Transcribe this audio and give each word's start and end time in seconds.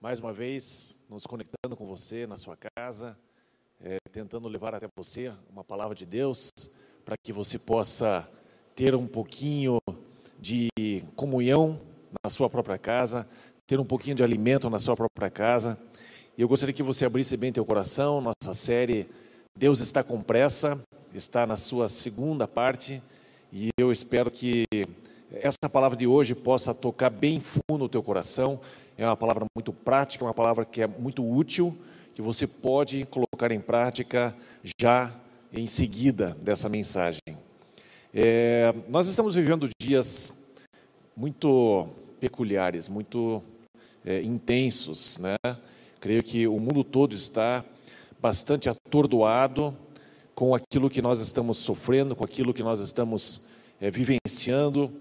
mais 0.00 0.18
uma 0.18 0.32
vez 0.32 1.04
nos 1.10 1.26
conectando 1.26 1.76
com 1.76 1.84
você 1.84 2.26
na 2.26 2.38
sua 2.38 2.56
casa, 2.56 3.14
é, 3.78 3.98
tentando 4.10 4.48
levar 4.48 4.74
até 4.74 4.88
você 4.96 5.30
uma 5.50 5.62
palavra 5.62 5.94
de 5.94 6.06
Deus 6.06 6.48
para 7.04 7.16
que 7.22 7.32
você 7.32 7.58
possa 7.58 8.26
ter 8.74 8.94
um 8.94 9.06
pouquinho 9.06 9.78
de 10.38 10.70
comunhão 11.14 11.78
na 12.24 12.30
sua 12.30 12.48
própria 12.48 12.78
casa, 12.78 13.28
ter 13.66 13.78
um 13.78 13.84
pouquinho 13.84 14.16
de 14.16 14.22
alimento 14.22 14.70
na 14.70 14.80
sua 14.80 14.96
própria 14.96 15.28
casa. 15.28 15.78
E 16.36 16.40
eu 16.40 16.48
gostaria 16.48 16.74
que 16.74 16.82
você 16.82 17.04
abrisse 17.04 17.36
bem 17.36 17.52
teu 17.52 17.66
coração. 17.66 18.22
Nossa 18.22 18.54
série 18.54 19.06
Deus 19.54 19.80
está 19.80 20.02
com 20.02 20.22
pressa 20.22 20.82
está 21.14 21.44
na 21.44 21.56
sua 21.56 21.88
segunda 21.88 22.46
parte 22.46 23.02
e 23.52 23.68
eu 23.76 23.90
espero 23.90 24.30
que 24.30 24.64
essa 25.32 25.68
palavra 25.70 25.96
de 25.96 26.06
hoje 26.06 26.34
possa 26.34 26.74
tocar 26.74 27.10
bem 27.10 27.40
fundo 27.40 27.78
no 27.78 27.88
teu 27.88 28.02
coração. 28.02 28.60
É 29.00 29.06
uma 29.06 29.16
palavra 29.16 29.46
muito 29.56 29.72
prática, 29.72 30.26
uma 30.26 30.34
palavra 30.34 30.62
que 30.62 30.82
é 30.82 30.86
muito 30.86 31.26
útil, 31.26 31.74
que 32.14 32.20
você 32.20 32.46
pode 32.46 33.06
colocar 33.06 33.50
em 33.50 33.58
prática 33.58 34.36
já 34.78 35.10
em 35.50 35.66
seguida 35.66 36.36
dessa 36.42 36.68
mensagem. 36.68 37.22
É, 38.12 38.74
nós 38.90 39.08
estamos 39.08 39.34
vivendo 39.34 39.70
dias 39.80 40.52
muito 41.16 41.88
peculiares, 42.20 42.90
muito 42.90 43.42
é, 44.04 44.20
intensos, 44.20 45.16
né? 45.16 45.36
Creio 45.98 46.22
que 46.22 46.46
o 46.46 46.60
mundo 46.60 46.84
todo 46.84 47.14
está 47.14 47.64
bastante 48.20 48.68
atordoado 48.68 49.74
com 50.34 50.54
aquilo 50.54 50.90
que 50.90 51.00
nós 51.00 51.20
estamos 51.20 51.56
sofrendo, 51.56 52.14
com 52.14 52.22
aquilo 52.22 52.52
que 52.52 52.62
nós 52.62 52.80
estamos 52.80 53.46
é, 53.80 53.90
vivenciando 53.90 54.92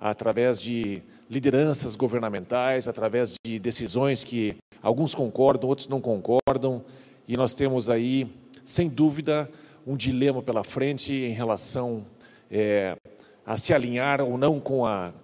através 0.00 0.58
de 0.58 1.02
lideranças 1.32 1.96
governamentais, 1.96 2.86
através 2.86 3.36
de 3.42 3.58
decisões 3.58 4.22
que 4.22 4.54
alguns 4.82 5.14
concordam, 5.14 5.66
outros 5.66 5.88
não 5.88 5.98
concordam, 5.98 6.84
e 7.26 7.38
nós 7.38 7.54
temos 7.54 7.88
aí, 7.88 8.30
sem 8.66 8.90
dúvida, 8.90 9.50
um 9.86 9.96
dilema 9.96 10.42
pela 10.42 10.62
frente 10.62 11.10
em 11.10 11.32
relação 11.32 12.04
é, 12.50 12.98
a 13.46 13.56
se 13.56 13.72
alinhar 13.72 14.20
ou 14.20 14.36
não 14.36 14.60
com, 14.60 14.84
a, 14.84 15.14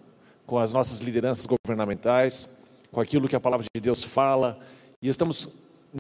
com 0.46 0.56
as 0.56 0.72
nossas 0.72 1.00
lideranças 1.00 1.44
governamentais, 1.44 2.64
com 2.90 3.02
aquilo 3.02 3.28
que 3.28 3.36
a 3.36 3.40
palavra 3.40 3.66
de 3.74 3.78
Deus 3.78 4.02
fala, 4.02 4.58
e 5.02 5.08
estamos 5.08 5.56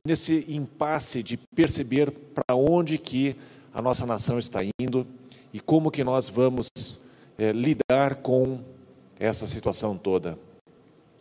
nesse 0.06 0.46
impasse 0.48 1.22
de 1.22 1.36
perceber 1.54 2.10
para 2.10 2.56
onde 2.56 2.96
que 2.96 3.36
a 3.74 3.82
nossa 3.82 4.06
nação 4.06 4.38
está 4.38 4.60
indo 4.80 5.06
e 5.52 5.60
como 5.60 5.90
que 5.90 6.02
nós 6.02 6.30
vamos 6.30 6.68
é, 7.36 7.52
lidar 7.52 8.16
com 8.22 8.58
essa 9.18 9.46
situação 9.46 9.96
toda. 9.96 10.38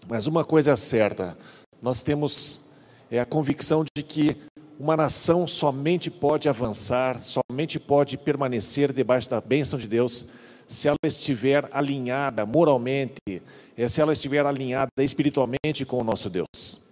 Mas 0.08 0.28
uma 0.28 0.44
coisa 0.44 0.72
é 0.72 0.76
certa: 0.76 1.38
nós 1.82 2.02
temos 2.02 2.70
é, 3.12 3.20
a 3.20 3.26
convicção 3.26 3.84
de 3.84 4.04
que 4.04 4.38
uma 4.80 4.96
nação 4.96 5.48
somente 5.48 6.12
pode 6.12 6.48
avançar, 6.48 7.20
somente 7.20 7.80
pode 7.80 8.18
permanecer 8.18 8.94
debaixo 8.94 9.30
da 9.30 9.42
bênção 9.42 9.80
de 9.80 9.88
Deus 9.88 10.30
se 10.68 10.88
ela 10.88 10.98
estiver 11.06 11.68
alinhada 11.72 12.46
moralmente, 12.46 13.42
é, 13.78 13.88
se 13.88 14.02
ela 14.02 14.14
estiver 14.14 14.46
alinhada 14.46 14.92
espiritualmente 15.00 15.86
com 15.86 16.00
o 16.00 16.04
nosso 16.04 16.30
Deus. 16.30 16.86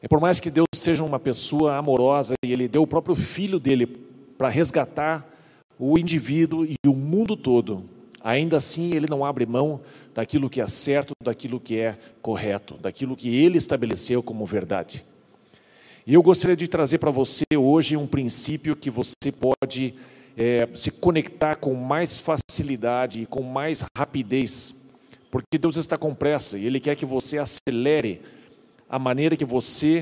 É 0.00 0.08
por 0.08 0.20
mais 0.20 0.38
que 0.38 0.50
Deus 0.50 0.68
seja 0.74 1.02
uma 1.02 1.18
pessoa 1.18 1.76
amorosa 1.76 2.34
e 2.44 2.52
Ele 2.52 2.68
deu 2.68 2.82
o 2.82 2.86
próprio 2.86 3.16
Filho 3.16 3.58
dele 3.58 3.86
para 4.38 4.48
resgatar 4.48 5.26
o 5.78 5.98
indivíduo 5.98 6.64
e 6.64 6.76
o 6.86 6.94
mundo 6.94 7.36
todo, 7.36 7.84
Ainda 8.26 8.56
assim, 8.56 8.92
ele 8.92 9.06
não 9.08 9.24
abre 9.24 9.46
mão 9.46 9.80
daquilo 10.16 10.48
que 10.48 10.62
é 10.62 10.66
certo, 10.66 11.12
daquilo 11.22 11.60
que 11.60 11.78
é 11.78 11.94
correto, 12.22 12.78
daquilo 12.78 13.14
que 13.14 13.36
ele 13.36 13.58
estabeleceu 13.58 14.22
como 14.22 14.46
verdade. 14.46 15.04
E 16.06 16.14
eu 16.14 16.22
gostaria 16.22 16.56
de 16.56 16.66
trazer 16.66 16.96
para 16.96 17.10
você 17.10 17.44
hoje 17.54 17.98
um 17.98 18.06
princípio 18.06 18.74
que 18.74 18.90
você 18.90 19.30
pode 19.30 19.92
é, 20.34 20.66
se 20.74 20.90
conectar 20.90 21.56
com 21.56 21.74
mais 21.74 22.18
facilidade 22.18 23.20
e 23.20 23.26
com 23.26 23.42
mais 23.42 23.84
rapidez, 23.94 24.94
porque 25.30 25.58
Deus 25.58 25.76
está 25.76 25.98
com 25.98 26.14
pressa 26.14 26.56
e 26.56 26.64
Ele 26.64 26.80
quer 26.80 26.96
que 26.96 27.04
você 27.04 27.36
acelere 27.36 28.22
a 28.88 28.98
maneira 28.98 29.36
que 29.36 29.44
você 29.44 30.00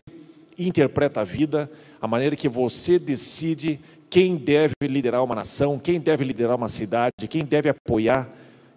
interpreta 0.57 1.23
a 1.23 1.25
vida, 1.25 1.69
a 2.01 2.07
maneira 2.07 2.37
que 2.37 2.49
você 2.49 3.01
decide 3.01 3.81
quem 4.09 4.37
deve 4.37 4.75
liderar 4.85 5.25
uma 5.25 5.35
nação, 5.35 5.77
quem 5.77 5.99
deve 5.99 6.23
liderar 6.23 6.55
uma 6.55 6.69
cidade, 6.69 7.27
quem 7.29 7.45
deve 7.45 7.69
apoiar 7.69 8.31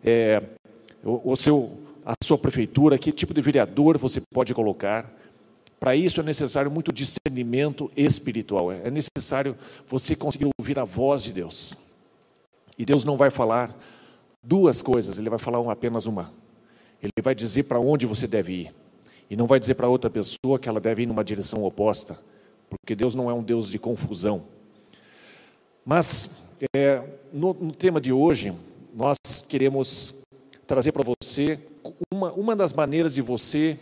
é, 0.03 0.41
o, 1.07 1.35
seu, 1.35 1.79
a 2.05 2.13
sua 2.23 2.37
prefeitura, 2.37 2.97
que 2.97 3.11
tipo 3.11 3.33
de 3.33 3.41
vereador 3.41 3.97
você 3.97 4.21
pode 4.33 4.53
colocar. 4.53 5.13
Para 5.79 5.95
isso 5.95 6.19
é 6.19 6.23
necessário 6.23 6.71
muito 6.71 6.91
discernimento 6.91 7.91
espiritual, 7.95 8.71
é 8.71 8.89
necessário 8.89 9.55
você 9.87 10.15
conseguir 10.15 10.49
ouvir 10.59 10.79
a 10.79 10.83
voz 10.83 11.23
de 11.23 11.33
Deus. 11.33 11.77
E 12.77 12.85
Deus 12.85 13.05
não 13.05 13.15
vai 13.15 13.29
falar 13.29 13.75
duas 14.43 14.81
coisas, 14.81 15.19
Ele 15.19 15.29
vai 15.29 15.39
falar 15.39 15.71
apenas 15.71 16.05
uma. 16.05 16.31
Ele 17.01 17.11
vai 17.21 17.35
dizer 17.35 17.63
para 17.63 17.79
onde 17.79 18.05
você 18.05 18.27
deve 18.27 18.53
ir. 18.53 18.75
E 19.29 19.35
não 19.35 19.45
vai 19.45 19.59
dizer 19.59 19.75
para 19.75 19.87
outra 19.87 20.09
pessoa 20.09 20.57
que 20.59 20.69
ela 20.69 20.79
deve 20.79 21.03
ir 21.03 21.05
numa 21.05 21.23
direção 21.23 21.63
oposta, 21.63 22.17
porque 22.69 22.95
Deus 22.95 23.13
não 23.13 23.29
é 23.29 23.33
um 23.33 23.43
Deus 23.43 23.69
de 23.69 23.77
confusão. 23.77 24.45
Mas 25.85 26.57
é, 26.75 27.03
no, 27.31 27.53
no, 27.53 27.71
tema 27.71 27.99
de 28.01 28.11
hoje, 28.11 28.53
nós 28.95 29.17
queremos 29.47 30.16
trazer 30.67 30.91
para 30.91 31.03
você 31.03 31.57
uma, 32.13 32.31
uma 32.33 32.55
das 32.55 32.73
maneiras 32.73 33.15
de 33.15 33.21
você 33.21 33.79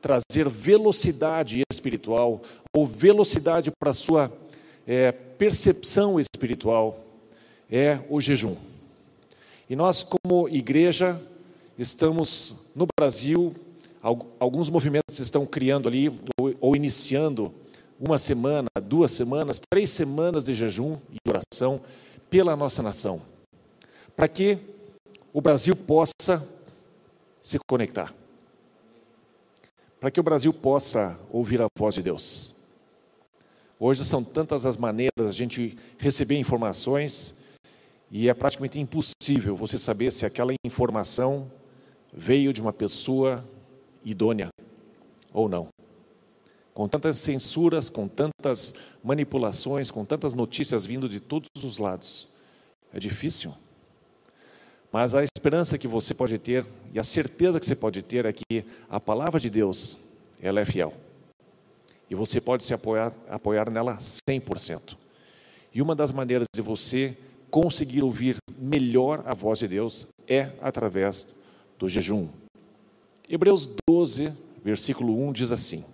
trazer 0.00 0.48
velocidade 0.48 1.62
espiritual 1.70 2.42
ou 2.74 2.86
velocidade 2.86 3.70
para 3.78 3.90
a 3.90 3.94
sua 3.94 4.32
é, 4.86 5.12
percepção 5.12 6.18
espiritual 6.18 7.04
é 7.70 8.00
o 8.08 8.20
jejum. 8.20 8.56
E 9.68 9.76
nós, 9.76 10.02
como 10.02 10.48
igreja, 10.48 11.20
estamos 11.78 12.70
no 12.74 12.86
Brasil, 12.98 13.54
alguns 14.40 14.68
movimentos 14.68 15.18
estão 15.20 15.46
criando 15.46 15.88
ali, 15.88 16.08
ou, 16.38 16.54
ou 16.60 16.76
iniciando 16.76 17.54
uma 18.00 18.18
semana, 18.18 18.68
duas 18.82 19.12
semanas, 19.12 19.60
três 19.70 19.90
semanas 19.90 20.44
de 20.44 20.54
jejum 20.54 20.98
e 21.10 21.18
oração 21.28 21.80
pela 22.28 22.56
nossa 22.56 22.82
nação, 22.82 23.22
para 24.16 24.26
que 24.26 24.58
o 25.32 25.40
Brasil 25.40 25.74
possa 25.74 26.46
se 27.40 27.58
conectar, 27.66 28.14
para 29.98 30.10
que 30.10 30.20
o 30.20 30.22
Brasil 30.22 30.52
possa 30.52 31.18
ouvir 31.30 31.60
a 31.60 31.66
voz 31.76 31.94
de 31.94 32.02
Deus. 32.02 32.56
Hoje 33.78 34.04
são 34.04 34.22
tantas 34.22 34.64
as 34.64 34.76
maneiras 34.76 35.26
a 35.26 35.32
gente 35.32 35.76
receber 35.98 36.38
informações 36.38 37.40
e 38.10 38.28
é 38.28 38.34
praticamente 38.34 38.78
impossível 38.78 39.56
você 39.56 39.76
saber 39.76 40.12
se 40.12 40.24
aquela 40.24 40.52
informação 40.64 41.50
veio 42.12 42.52
de 42.52 42.60
uma 42.60 42.72
pessoa 42.72 43.44
idônea 44.04 44.50
ou 45.32 45.48
não 45.48 45.68
com 46.74 46.88
tantas 46.88 47.18
censuras, 47.18 47.90
com 47.90 48.08
tantas 48.08 48.74
manipulações, 49.04 49.90
com 49.90 50.04
tantas 50.04 50.34
notícias 50.34 50.86
vindo 50.86 51.08
de 51.08 51.20
todos 51.20 51.48
os 51.62 51.78
lados. 51.78 52.28
É 52.92 52.98
difícil. 52.98 53.54
Mas 54.92 55.14
a 55.14 55.24
esperança 55.24 55.78
que 55.78 55.88
você 55.88 56.12
pode 56.12 56.36
ter 56.38 56.66
e 56.92 56.98
a 57.00 57.04
certeza 57.04 57.58
que 57.58 57.64
você 57.64 57.74
pode 57.74 58.02
ter 58.02 58.26
é 58.26 58.32
que 58.32 58.64
a 58.90 59.00
palavra 59.00 59.40
de 59.40 59.48
Deus, 59.48 60.00
ela 60.40 60.60
é 60.60 60.66
fiel. 60.66 60.92
E 62.10 62.14
você 62.14 62.42
pode 62.42 62.62
se 62.62 62.74
apoiar, 62.74 63.10
apoiar 63.26 63.70
nela 63.70 63.96
100%. 63.96 64.98
E 65.74 65.80
uma 65.80 65.94
das 65.94 66.12
maneiras 66.12 66.46
de 66.54 66.60
você 66.60 67.16
conseguir 67.50 68.02
ouvir 68.02 68.36
melhor 68.58 69.22
a 69.24 69.34
voz 69.34 69.60
de 69.60 69.68
Deus 69.68 70.06
é 70.28 70.50
através 70.60 71.34
do 71.78 71.88
jejum. 71.88 72.28
Hebreus 73.26 73.66
12, 73.88 74.30
versículo 74.62 75.26
1 75.26 75.32
diz 75.32 75.52
assim: 75.52 75.86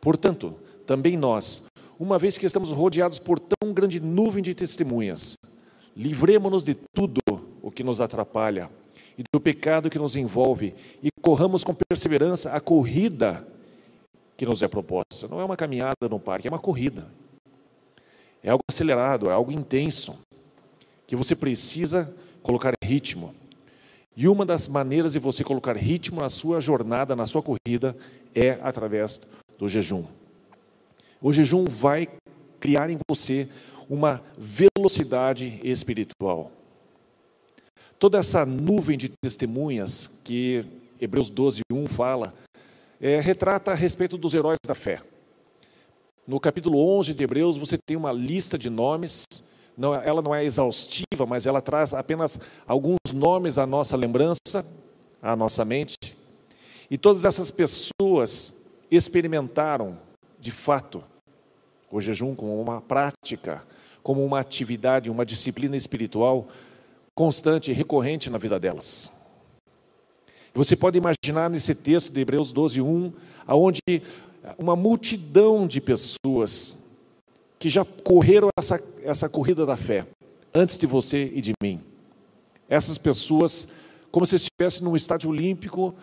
Portanto, 0.00 0.56
também 0.84 1.16
nós, 1.16 1.66
uma 2.00 2.18
vez 2.18 2.36
que 2.36 2.46
estamos 2.46 2.70
rodeados 2.70 3.20
por 3.20 3.38
tão 3.38 3.72
grande 3.72 4.00
nuvem 4.00 4.42
de 4.42 4.54
testemunhas, 4.56 5.36
livremos-nos 5.96 6.64
de 6.64 6.74
tudo 6.74 7.20
o 7.70 7.72
que 7.72 7.84
nos 7.84 8.00
atrapalha 8.00 8.68
e 9.16 9.22
do 9.32 9.40
pecado 9.40 9.88
que 9.88 9.98
nos 9.98 10.16
envolve 10.16 10.74
e 11.00 11.08
corramos 11.22 11.62
com 11.62 11.72
perseverança 11.72 12.52
a 12.52 12.60
corrida 12.60 13.46
que 14.36 14.44
nos 14.44 14.60
é 14.60 14.68
proposta. 14.68 15.28
Não 15.28 15.40
é 15.40 15.44
uma 15.44 15.56
caminhada 15.56 16.08
no 16.10 16.18
parque, 16.18 16.48
é 16.48 16.50
uma 16.50 16.58
corrida. 16.58 17.06
É 18.42 18.50
algo 18.50 18.64
acelerado, 18.68 19.30
é 19.30 19.32
algo 19.32 19.52
intenso, 19.52 20.18
que 21.06 21.14
você 21.14 21.36
precisa 21.36 22.12
colocar 22.42 22.74
ritmo. 22.82 23.34
E 24.16 24.26
uma 24.26 24.44
das 24.44 24.66
maneiras 24.66 25.12
de 25.12 25.18
você 25.18 25.44
colocar 25.44 25.76
ritmo 25.76 26.20
na 26.20 26.28
sua 26.28 26.60
jornada, 26.60 27.14
na 27.14 27.26
sua 27.26 27.42
corrida, 27.42 27.96
é 28.34 28.58
através 28.62 29.20
do 29.58 29.68
jejum. 29.68 30.04
O 31.20 31.32
jejum 31.32 31.66
vai 31.66 32.08
criar 32.58 32.90
em 32.90 32.98
você 33.08 33.48
uma 33.88 34.22
velocidade 34.38 35.60
espiritual. 35.62 36.50
Toda 38.00 38.16
essa 38.16 38.46
nuvem 38.46 38.96
de 38.96 39.10
testemunhas 39.10 40.18
que 40.24 40.64
Hebreus 40.98 41.28
12, 41.28 41.60
1 41.70 41.86
fala, 41.86 42.32
é, 42.98 43.20
retrata 43.20 43.72
a 43.72 43.74
respeito 43.74 44.16
dos 44.16 44.32
heróis 44.32 44.56
da 44.66 44.74
fé. 44.74 45.02
No 46.26 46.40
capítulo 46.40 46.78
11 46.98 47.12
de 47.12 47.22
Hebreus, 47.22 47.58
você 47.58 47.76
tem 47.76 47.98
uma 47.98 48.10
lista 48.10 48.56
de 48.56 48.70
nomes, 48.70 49.24
não, 49.76 49.94
ela 49.94 50.22
não 50.22 50.34
é 50.34 50.42
exaustiva, 50.42 51.26
mas 51.28 51.44
ela 51.44 51.60
traz 51.60 51.92
apenas 51.92 52.40
alguns 52.66 52.96
nomes 53.12 53.58
à 53.58 53.66
nossa 53.66 53.98
lembrança, 53.98 54.64
à 55.20 55.36
nossa 55.36 55.62
mente. 55.62 56.16
E 56.90 56.96
todas 56.96 57.26
essas 57.26 57.50
pessoas 57.50 58.62
experimentaram, 58.90 59.98
de 60.38 60.50
fato, 60.50 61.04
o 61.90 62.00
jejum 62.00 62.34
como 62.34 62.58
uma 62.62 62.80
prática, 62.80 63.62
como 64.02 64.24
uma 64.24 64.40
atividade, 64.40 65.10
uma 65.10 65.26
disciplina 65.26 65.76
espiritual 65.76 66.48
constante 67.20 67.70
e 67.70 67.74
recorrente 67.74 68.30
na 68.30 68.38
vida 68.38 68.58
delas. 68.58 69.20
Você 70.54 70.74
pode 70.74 70.96
imaginar 70.96 71.50
nesse 71.50 71.74
texto 71.74 72.10
de 72.10 72.18
Hebreus 72.18 72.50
12, 72.50 72.80
1, 72.80 73.12
aonde 73.46 73.82
uma 74.56 74.74
multidão 74.74 75.66
de 75.66 75.82
pessoas 75.82 76.86
que 77.58 77.68
já 77.68 77.84
correram 77.84 78.48
essa, 78.58 78.82
essa 79.02 79.28
corrida 79.28 79.66
da 79.66 79.76
fé, 79.76 80.06
antes 80.54 80.78
de 80.78 80.86
você 80.86 81.30
e 81.34 81.42
de 81.42 81.52
mim. 81.62 81.82
Essas 82.70 82.96
pessoas, 82.96 83.74
como 84.10 84.24
se 84.24 84.36
estivesse 84.36 84.82
num 84.82 84.96
estádio 84.96 85.28
olímpico, 85.28 85.94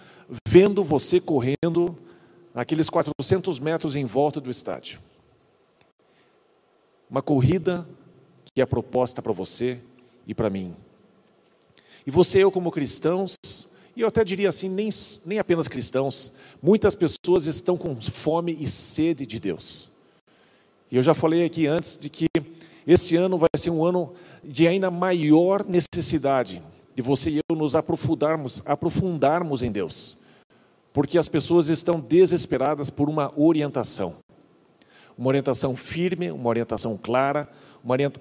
vendo 0.48 0.84
você 0.84 1.20
correndo 1.20 1.98
naqueles 2.54 2.92
400 2.92 3.60
metros 3.60 3.96
em 3.96 4.06
volta 4.06 4.40
do 4.40 4.52
estádio. 4.52 5.00
Uma 7.10 7.24
corrida 7.24 7.90
que 8.54 8.62
é 8.62 8.68
proposta 8.68 9.20
para 9.20 9.34
você 9.34 9.80
e 10.28 10.36
para 10.36 10.52
mim. 10.52 10.76
E 12.08 12.10
você 12.10 12.40
e 12.40 12.42
eu, 12.42 12.52
como 12.52 12.72
cristãos, 12.72 13.36
e 13.96 14.02
eu 14.02 14.08
até 14.08 14.24
diria 14.24 14.50
assim, 14.50 14.68
nem, 14.68 14.90
nem 15.26 15.38
apenas 15.38 15.68
cristãos, 15.68 16.38
muitas 16.60 16.96
pessoas 16.96 17.46
estão 17.46 17.78
com 17.78 17.96
fome 18.02 18.58
e 18.60 18.68
sede 18.68 19.28
de 19.28 19.40
Deus. 19.40 19.92
E 20.90 20.96
eu 20.96 21.04
já 21.04 21.14
falei 21.14 21.46
aqui 21.46 21.68
antes 21.68 21.98
de 21.98 22.10
que 22.10 22.28
esse 22.88 23.16
ano 23.16 23.38
vai 23.38 23.50
ser 23.58 23.70
um 23.70 23.86
ano 23.86 24.14
de 24.44 24.68
ainda 24.68 24.90
maior 24.90 25.64
necessidade 25.64 26.64
de 26.96 27.02
você 27.04 27.30
e 27.30 27.42
eu 27.48 27.56
nos 27.56 27.76
aprofundarmos, 27.76 28.64
aprofundarmos 28.66 29.62
em 29.62 29.72
Deus 29.72 30.26
porque 30.98 31.20
as 31.20 31.30
pessoas 31.30 31.68
estão 31.68 32.00
desesperadas 32.00 32.90
por 32.90 33.08
uma 33.08 33.32
orientação. 33.40 34.16
Uma 35.16 35.28
orientação 35.28 35.76
firme, 35.76 36.32
uma 36.32 36.50
orientação 36.50 36.98
clara, 36.98 37.48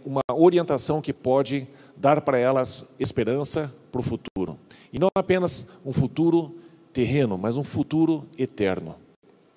uma 0.04 0.20
orientação 0.34 1.00
que 1.00 1.10
pode 1.10 1.66
dar 1.96 2.20
para 2.20 2.38
elas 2.38 2.94
esperança 2.98 3.72
para 3.91 4.00
o 4.00 4.05
futuro. 4.05 4.58
E 4.93 4.98
não 4.98 5.08
apenas 5.17 5.72
um 5.84 5.93
futuro 5.93 6.56
terreno, 6.93 7.36
mas 7.38 7.56
um 7.56 7.65
futuro 7.65 8.26
eterno. 8.38 8.96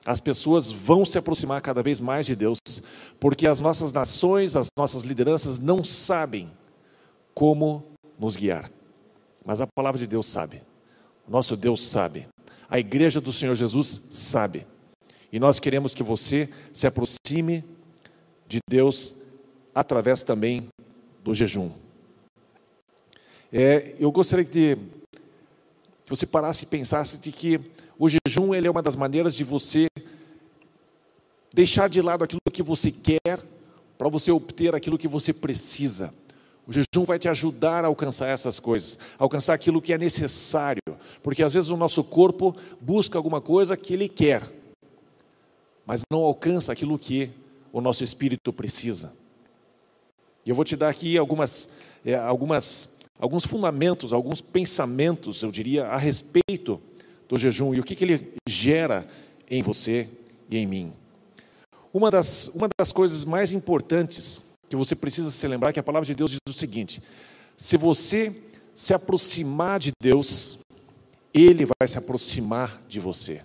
As 0.06 0.20
pessoas 0.20 0.72
vão 0.72 1.06
se 1.06 1.18
aproximar 1.18 1.62
cada 1.62 1.84
vez 1.84 2.00
mais 2.00 2.26
de 2.26 2.36
Deus, 2.36 2.60
porque 3.20 3.48
as 3.48 3.60
nossas 3.60 3.92
nações, 3.92 4.56
as 4.56 4.68
nossas 4.78 5.04
lideranças 5.04 5.60
não 5.60 5.84
sabem 5.84 6.50
como 7.34 7.84
nos 8.18 8.36
guiar. 8.36 8.72
Mas 9.46 9.62
a 9.62 9.68
palavra 9.68 10.00
de 10.00 10.08
Deus 10.08 10.26
sabe. 10.26 10.62
Nosso 11.28 11.56
Deus 11.56 11.84
sabe. 11.84 12.28
A 12.70 12.80
igreja 12.80 13.22
do 13.22 13.32
Senhor 13.32 13.56
Jesus 13.56 14.08
sabe. 14.10 14.66
E 15.32 15.40
nós 15.40 15.60
queremos 15.60 15.94
que 15.94 16.02
você 16.02 16.50
se 16.74 16.88
aproxime 16.88 17.64
de 18.48 18.60
Deus 18.68 19.22
através 19.76 20.24
também 20.24 20.68
do 21.24 21.34
jejum. 21.34 21.72
É, 23.52 23.96
eu 24.00 24.12
gostaria 24.12 24.46
de 24.46 24.52
que 24.52 24.78
você 26.08 26.26
parasse 26.26 26.66
e 26.66 26.68
pensasse 26.68 27.18
de 27.18 27.32
que 27.32 27.60
o 27.98 28.08
jejum 28.08 28.54
ele 28.54 28.68
é 28.68 28.72
uma 28.72 28.82
das 28.82 28.96
maneiras 28.96 29.36
de 29.36 29.44
você 29.44 29.88
deixar 31.54 31.90
de 31.90 32.02
lado 32.02 32.24
aquilo 32.24 32.40
que 32.52 32.62
você 32.64 32.92
quer 32.92 33.40
para 33.98 34.08
você 34.08 34.32
obter 34.32 34.76
aquilo 34.76 34.98
que 34.98 35.08
você 35.08 35.34
precisa. 35.34 36.14
O 36.68 36.72
jejum 36.72 37.04
vai 37.04 37.18
te 37.18 37.28
ajudar 37.28 37.84
a 37.84 37.88
alcançar 37.88 38.28
essas 38.28 38.60
coisas, 38.60 39.00
alcançar 39.18 39.56
aquilo 39.56 39.82
que 39.82 39.92
é 39.92 39.98
necessário, 39.98 40.82
porque 41.24 41.42
às 41.42 41.54
vezes 41.56 41.72
o 41.72 41.78
nosso 41.78 42.04
corpo 42.04 42.56
busca 42.80 43.18
alguma 43.18 43.42
coisa 43.42 43.76
que 43.76 43.96
ele 43.96 44.08
quer, 44.08 44.44
mas 45.88 46.04
não 46.12 46.20
alcança 46.20 46.72
aquilo 46.72 47.00
que 47.00 47.32
o 47.74 47.82
nosso 47.82 48.04
espírito 48.04 48.54
precisa. 48.54 49.12
E 50.46 50.52
eu 50.52 50.56
vou 50.56 50.64
te 50.64 50.76
dar 50.76 50.90
aqui 50.90 51.18
algumas, 51.18 51.76
é, 52.06 52.14
algumas, 52.14 52.99
alguns 53.20 53.46
fundamentos, 53.46 54.14
alguns 54.14 54.40
pensamentos, 54.40 55.44
eu 55.44 55.52
diria, 55.52 55.86
a 55.88 55.98
respeito 55.98 56.82
do 57.28 57.38
jejum 57.38 57.74
e 57.74 57.80
o 57.80 57.84
que, 57.84 57.96
que 57.96 58.04
ele 58.06 58.34
gera 58.48 59.08
em 59.50 59.62
você 59.62 60.10
e 60.50 60.58
em 60.58 60.66
mim. 60.66 60.94
Uma 61.94 62.10
das, 62.10 62.48
uma 62.56 62.70
das 62.80 62.92
coisas 62.92 63.26
mais 63.26 63.52
importantes 63.52 64.50
que 64.70 64.76
você 64.76 64.96
precisa 64.96 65.30
se 65.30 65.48
lembrar 65.48 65.74
que 65.74 65.80
a 65.80 65.84
palavra 65.84 66.06
de 66.06 66.16
Deus 66.16 66.32
diz 66.32 66.40
o 66.48 66.54
seguinte: 66.54 67.04
se 67.58 67.76
você 67.76 68.34
se 68.74 68.94
aproximar 68.94 69.80
de 69.80 69.92
Deus, 70.02 70.60
Ele 71.34 71.66
vai 71.66 71.88
se 71.88 71.98
aproximar 71.98 72.82
de 72.88 73.00
você. 73.00 73.42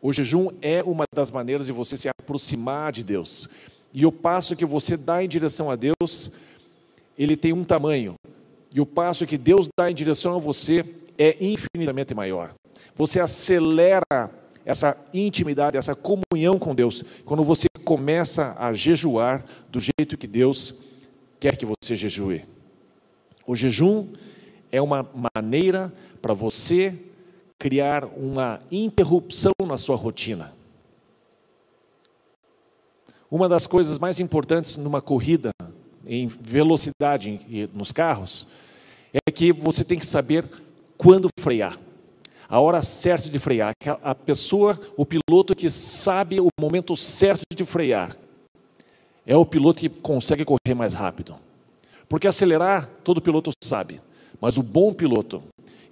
O 0.00 0.12
jejum 0.12 0.48
é 0.60 0.82
uma 0.82 1.04
das 1.14 1.30
maneiras 1.30 1.66
de 1.66 1.72
você 1.72 1.96
se 1.96 2.08
aproximar 2.08 2.92
de 2.92 3.04
Deus. 3.04 3.48
E 3.92 4.04
o 4.06 4.12
passo 4.12 4.56
que 4.56 4.64
você 4.64 4.96
dá 4.96 5.22
em 5.22 5.28
direção 5.28 5.70
a 5.70 5.76
Deus, 5.76 6.32
ele 7.16 7.36
tem 7.36 7.52
um 7.52 7.64
tamanho. 7.64 8.14
E 8.78 8.80
o 8.80 8.86
passo 8.86 9.26
que 9.26 9.36
Deus 9.36 9.68
dá 9.76 9.90
em 9.90 9.94
direção 9.94 10.36
a 10.36 10.38
você 10.38 10.84
é 11.18 11.36
infinitamente 11.44 12.14
maior. 12.14 12.54
Você 12.94 13.18
acelera 13.18 14.30
essa 14.64 14.96
intimidade, 15.12 15.76
essa 15.76 15.96
comunhão 15.96 16.60
com 16.60 16.76
Deus, 16.76 17.02
quando 17.24 17.42
você 17.42 17.66
começa 17.84 18.54
a 18.56 18.72
jejuar 18.72 19.44
do 19.68 19.80
jeito 19.80 20.16
que 20.16 20.28
Deus 20.28 20.76
quer 21.40 21.56
que 21.56 21.66
você 21.66 21.96
jejue. 21.96 22.44
O 23.44 23.56
jejum 23.56 24.06
é 24.70 24.80
uma 24.80 25.04
maneira 25.34 25.92
para 26.22 26.32
você 26.32 26.96
criar 27.58 28.04
uma 28.04 28.60
interrupção 28.70 29.54
na 29.66 29.76
sua 29.76 29.96
rotina. 29.96 30.52
Uma 33.28 33.48
das 33.48 33.66
coisas 33.66 33.98
mais 33.98 34.20
importantes 34.20 34.76
numa 34.76 35.02
corrida 35.02 35.50
em 36.06 36.28
velocidade 36.28 37.68
nos 37.74 37.90
carros 37.90 38.67
é 39.28 39.30
que 39.30 39.52
você 39.52 39.84
tem 39.84 39.98
que 39.98 40.06
saber 40.06 40.48
quando 40.96 41.28
frear. 41.38 41.78
A 42.48 42.60
hora 42.60 42.82
certa 42.82 43.28
de 43.28 43.38
frear. 43.38 43.74
A 44.02 44.14
pessoa, 44.14 44.80
o 44.96 45.04
piloto 45.04 45.54
que 45.54 45.68
sabe 45.68 46.40
o 46.40 46.48
momento 46.58 46.96
certo 46.96 47.42
de 47.54 47.64
frear, 47.64 48.16
é 49.26 49.36
o 49.36 49.44
piloto 49.44 49.80
que 49.80 49.88
consegue 49.88 50.44
correr 50.44 50.74
mais 50.74 50.94
rápido. 50.94 51.36
Porque 52.08 52.26
acelerar, 52.26 52.88
todo 53.04 53.20
piloto 53.20 53.50
sabe. 53.62 54.00
Mas 54.40 54.56
o 54.56 54.62
bom 54.62 54.94
piloto, 54.94 55.42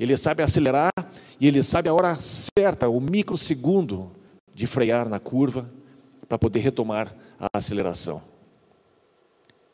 ele 0.00 0.16
sabe 0.16 0.42
acelerar 0.42 0.92
e 1.38 1.46
ele 1.46 1.62
sabe 1.62 1.90
a 1.90 1.94
hora 1.94 2.16
certa, 2.18 2.88
o 2.88 3.00
microsegundo 3.00 4.10
de 4.54 4.66
frear 4.66 5.06
na 5.08 5.18
curva 5.18 5.70
para 6.26 6.38
poder 6.38 6.60
retomar 6.60 7.14
a 7.38 7.58
aceleração. 7.58 8.22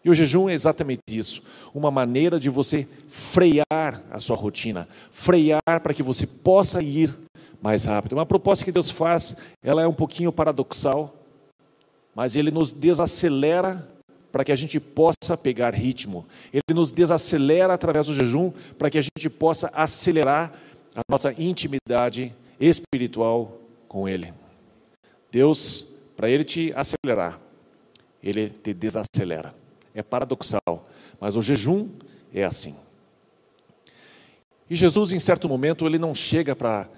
E 0.04 0.10
o 0.10 0.14
jejum 0.14 0.48
é 0.48 0.54
exatamente 0.54 1.02
isso, 1.08 1.44
uma 1.72 1.90
maneira 1.90 2.38
de 2.38 2.50
você 2.50 2.88
frear 3.08 4.02
a 4.10 4.18
sua 4.18 4.36
rotina, 4.36 4.88
frear 5.10 5.60
para 5.64 5.94
que 5.94 6.02
você 6.02 6.26
possa 6.26 6.82
ir 6.82 7.14
mais 7.60 7.84
rápido. 7.84 8.14
Uma 8.14 8.26
proposta 8.26 8.64
que 8.64 8.72
Deus 8.72 8.90
faz, 8.90 9.36
ela 9.62 9.82
é 9.82 9.86
um 9.86 9.92
pouquinho 9.92 10.32
paradoxal, 10.32 11.14
mas 12.14 12.34
ele 12.34 12.50
nos 12.50 12.72
desacelera 12.72 13.88
para 14.32 14.44
que 14.44 14.50
a 14.50 14.56
gente 14.56 14.80
possa 14.80 15.36
pegar 15.40 15.74
ritmo. 15.74 16.26
Ele 16.52 16.74
nos 16.74 16.90
desacelera 16.90 17.74
através 17.74 18.06
do 18.06 18.14
jejum 18.14 18.50
para 18.76 18.90
que 18.90 18.98
a 18.98 19.02
gente 19.02 19.30
possa 19.30 19.70
acelerar 19.74 20.52
a 20.96 21.00
nossa 21.08 21.32
intimidade 21.40 22.34
espiritual 22.58 23.58
com 23.86 24.08
Ele. 24.08 24.32
Deus, 25.30 25.94
para 26.16 26.28
Ele 26.28 26.44
te 26.44 26.72
acelerar, 26.74 27.38
Ele 28.22 28.48
te 28.48 28.74
desacelera. 28.74 29.61
É 29.94 30.02
paradoxal, 30.02 30.88
mas 31.20 31.36
o 31.36 31.42
jejum 31.42 31.88
é 32.32 32.44
assim. 32.44 32.76
E 34.68 34.74
Jesus, 34.74 35.12
em 35.12 35.20
certo 35.20 35.48
momento, 35.48 35.86
ele 35.86 35.98
não 35.98 36.14
chega 36.14 36.56
para 36.56 36.88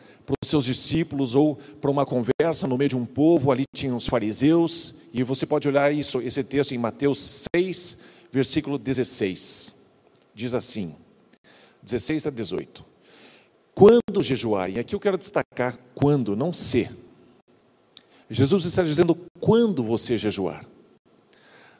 os 0.40 0.48
seus 0.48 0.64
discípulos 0.64 1.34
ou 1.34 1.56
para 1.80 1.90
uma 1.90 2.06
conversa 2.06 2.68
no 2.68 2.78
meio 2.78 2.90
de 2.90 2.96
um 2.96 3.04
povo, 3.04 3.50
ali 3.50 3.64
tinham 3.74 3.96
os 3.96 4.06
fariseus, 4.06 5.00
e 5.12 5.22
você 5.24 5.44
pode 5.44 5.66
olhar 5.66 5.92
isso, 5.92 6.20
esse 6.20 6.44
texto 6.44 6.72
em 6.72 6.78
Mateus 6.78 7.46
6, 7.54 8.00
versículo 8.32 8.78
16. 8.78 9.72
Diz 10.34 10.54
assim: 10.54 10.94
16 11.82 12.28
a 12.28 12.30
18. 12.30 12.84
Quando 13.74 14.22
jejuarem, 14.22 14.78
aqui 14.78 14.94
eu 14.94 15.00
quero 15.00 15.18
destacar 15.18 15.76
quando, 15.94 16.36
não 16.36 16.52
se. 16.52 16.88
Jesus 18.30 18.64
está 18.64 18.82
dizendo 18.82 19.16
quando 19.40 19.82
você 19.82 20.16
jejuar. 20.16 20.64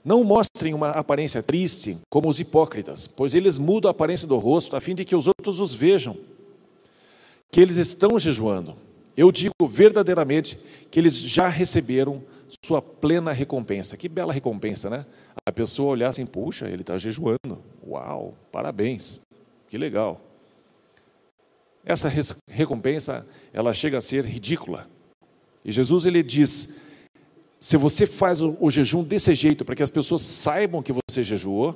Não 0.04 0.22
mostrem 0.22 0.74
uma 0.74 0.90
aparência 0.90 1.42
triste 1.42 1.96
como 2.10 2.28
os 2.28 2.38
hipócritas, 2.38 3.06
pois 3.06 3.34
eles 3.34 3.56
mudam 3.56 3.88
a 3.88 3.92
aparência 3.92 4.28
do 4.28 4.36
rosto 4.36 4.76
a 4.76 4.80
fim 4.80 4.94
de 4.94 5.04
que 5.04 5.16
os 5.16 5.26
outros 5.26 5.60
os 5.60 5.72
vejam 5.72 6.16
que 7.50 7.60
eles 7.60 7.76
estão 7.76 8.18
jejuando. 8.18 8.76
Eu 9.16 9.30
digo 9.30 9.52
verdadeiramente 9.68 10.58
que 10.90 10.98
eles 10.98 11.16
já 11.16 11.48
receberam 11.48 12.20
sua 12.64 12.82
plena 12.82 13.32
recompensa. 13.32 13.96
Que 13.96 14.08
bela 14.08 14.32
recompensa, 14.32 14.90
né? 14.90 15.06
A 15.46 15.52
pessoa 15.52 15.92
olhar 15.92 16.08
assim, 16.08 16.26
puxa, 16.26 16.68
ele 16.68 16.82
está 16.82 16.98
jejuando. 16.98 17.62
Uau, 17.86 18.34
parabéns, 18.50 19.20
que 19.68 19.78
legal. 19.78 20.20
Essa 21.84 22.10
recompensa, 22.50 23.26
ela 23.52 23.72
chega 23.72 23.98
a 23.98 24.00
ser 24.00 24.24
ridícula. 24.24 24.88
E 25.64 25.70
Jesus 25.70 26.06
ele 26.06 26.22
diz: 26.22 26.76
se 27.64 27.78
você 27.78 28.06
faz 28.06 28.42
o, 28.42 28.58
o 28.60 28.70
jejum 28.70 29.02
desse 29.02 29.34
jeito 29.34 29.64
para 29.64 29.74
que 29.74 29.82
as 29.82 29.90
pessoas 29.90 30.20
saibam 30.20 30.82
que 30.82 30.92
você 30.92 31.22
jejuou, 31.22 31.74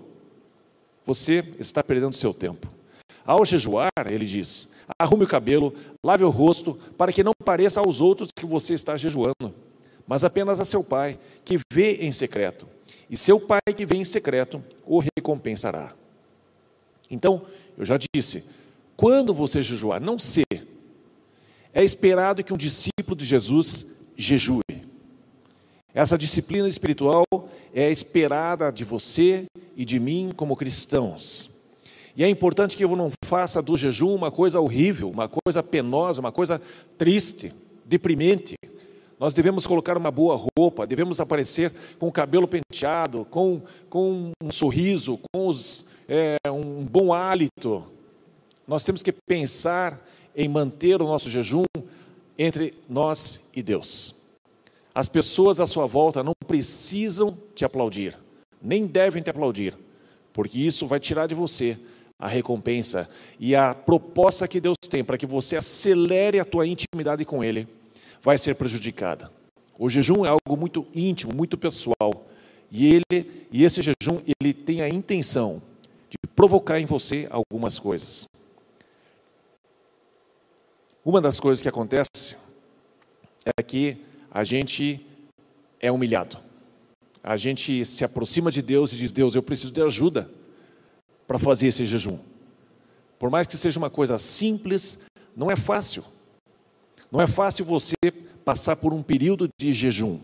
você 1.07 1.43
está 1.59 1.83
perdendo 1.83 2.15
seu 2.15 2.35
tempo. 2.35 2.71
Ao 3.25 3.43
jejuar, 3.43 3.89
ele 4.07 4.27
diz: 4.27 4.75
arrume 4.99 5.25
o 5.25 5.27
cabelo, 5.27 5.75
lave 6.05 6.25
o 6.25 6.29
rosto, 6.29 6.79
para 6.99 7.11
que 7.11 7.25
não 7.25 7.33
pareça 7.43 7.81
aos 7.81 8.03
outros 8.03 8.29
que 8.39 8.45
você 8.45 8.75
está 8.75 8.99
jejuando, 8.99 9.55
mas 10.07 10.25
apenas 10.25 10.61
a 10.61 10.65
seu 10.67 10.85
pai, 10.85 11.19
que 11.43 11.59
vê 11.73 11.95
em 12.03 12.13
secreto. 12.13 12.69
E 13.09 13.17
seu 13.17 13.41
pai 13.41 13.73
que 13.75 13.87
vê 13.87 13.97
em 13.97 14.05
secreto 14.05 14.63
o 14.85 14.99
recompensará. 14.99 15.95
Então, 17.11 17.41
eu 17.79 17.87
já 17.87 17.99
disse, 18.15 18.47
quando 18.95 19.33
você 19.33 19.63
jejuar, 19.63 20.03
não 20.03 20.19
ser, 20.19 20.45
é 21.73 21.83
esperado 21.83 22.45
que 22.45 22.53
um 22.53 22.59
discípulo 22.59 23.17
de 23.17 23.25
Jesus 23.25 23.95
jejue. 24.15 24.78
Essa 25.99 26.17
disciplina 26.17 26.69
espiritual 26.69 27.25
é 27.75 27.91
esperada 27.91 28.71
de 28.71 28.85
você 28.85 29.47
e 29.77 29.85
de 29.85 29.99
mim 29.99 30.31
como 30.37 30.55
cristãos. 30.55 31.57
E 32.17 32.23
é 32.23 32.29
importante 32.31 32.77
que 32.77 32.85
eu 32.85 32.95
não 32.95 33.11
faça 33.25 33.61
do 33.61 33.77
jejum 33.77 34.15
uma 34.15 34.31
coisa 34.31 34.61
horrível, 34.61 35.11
uma 35.11 35.29
coisa 35.29 35.61
penosa, 35.61 36.21
uma 36.21 36.31
coisa 36.31 36.63
triste, 36.97 37.53
deprimente. 37.85 38.55
Nós 39.19 39.35
devemos 39.35 39.67
colocar 39.67 39.97
uma 39.97 40.13
boa 40.13 40.41
roupa, 40.57 40.87
devemos 40.87 41.19
aparecer 41.19 41.73
com 41.99 42.07
o 42.07 42.13
cabelo 42.13 42.47
penteado, 42.47 43.27
com, 43.29 43.61
com 43.91 44.31
um 44.41 44.53
sorriso, 44.53 45.19
com 45.33 45.49
os, 45.49 45.87
é, 46.09 46.37
um 46.49 46.85
bom 46.85 47.13
hálito. 47.13 47.85
Nós 48.69 48.85
temos 48.85 49.03
que 49.03 49.11
pensar 49.11 50.01
em 50.33 50.49
manter 50.49 51.03
o 51.03 51.07
nosso 51.07 51.29
jejum 51.29 51.65
entre 52.39 52.73
nós 52.89 53.49
e 53.53 53.65
Deus. 53.65 54.18
As 54.99 55.09
pessoas 55.09 55.61
à 55.61 55.67
sua 55.69 55.87
volta 55.87 56.25
não 56.25 56.33
precisam 56.45 57.39
te 57.55 57.65
aplaudir, 57.65 58.19
nem 58.61 58.85
devem 58.85 59.23
te 59.23 59.31
aplaudir, 59.31 59.79
porque 60.33 60.59
isso 60.59 60.89
vai 60.89 60.99
tirar 60.99 61.29
de 61.29 61.37
você 61.37 61.79
a 62.19 62.27
recompensa 62.27 63.09
e 63.39 63.55
a 63.55 63.77
proposta 63.77 64.49
que 64.49 64.61
Deus 64.61 64.77
tem 64.91 65.05
para 65.05 65.17
que 65.17 65.25
você 65.25 65.55
acelere 65.55 66.41
a 66.41 66.45
tua 66.45 66.67
intimidade 66.67 67.25
com 67.25 67.45
Ele 67.45 67.69
vai 68.21 68.37
ser 68.39 68.57
prejudicada. 68.57 69.31
O 69.79 69.89
jejum 69.89 70.27
é 70.27 70.31
algo 70.31 70.57
muito 70.57 70.85
íntimo, 70.93 71.33
muito 71.33 71.57
pessoal. 71.57 72.27
E 72.69 72.93
ele 72.93 73.47
e 73.53 73.63
esse 73.63 73.81
jejum 73.81 74.21
ele 74.41 74.53
tem 74.53 74.83
a 74.83 74.89
intenção 74.89 75.63
de 76.11 76.19
provocar 76.35 76.81
em 76.81 76.87
você 76.87 77.29
algumas 77.31 77.79
coisas. 77.79 78.27
Uma 81.05 81.21
das 81.21 81.39
coisas 81.39 81.63
que 81.63 81.69
acontece 81.69 82.37
é 83.47 83.63
que 83.63 84.09
a 84.31 84.45
gente 84.45 85.05
é 85.81 85.91
humilhado. 85.91 86.39
A 87.23 87.37
gente 87.37 87.85
se 87.85 88.05
aproxima 88.05 88.51
de 88.51 88.63
Deus 88.63 88.93
e 88.93 88.97
diz: 88.97 89.13
Deus, 89.13 89.35
eu 89.35 89.43
preciso 89.43 89.73
de 89.73 89.83
ajuda 89.83 90.31
para 91.27 91.39
fazer 91.39 91.69
esse 91.69 91.85
jejum. 91.85 92.19
Por 93.19 93.31
mais 93.31 93.47
que 93.47 93.57
seja 93.57 93.79
uma 93.79 93.91
coisa 93.91 94.19
simples, 94.19 95.01
não 95.37 95.51
é 95.51 95.57
fácil. 95.57 96.05
Não 97.11 97.21
é 97.21 97.27
fácil 97.27 97.65
você 97.65 97.95
passar 98.45 98.77
por 98.77 98.95
um 98.95 99.03
período 99.03 99.49
de 99.59 99.73
jejum. 99.73 100.21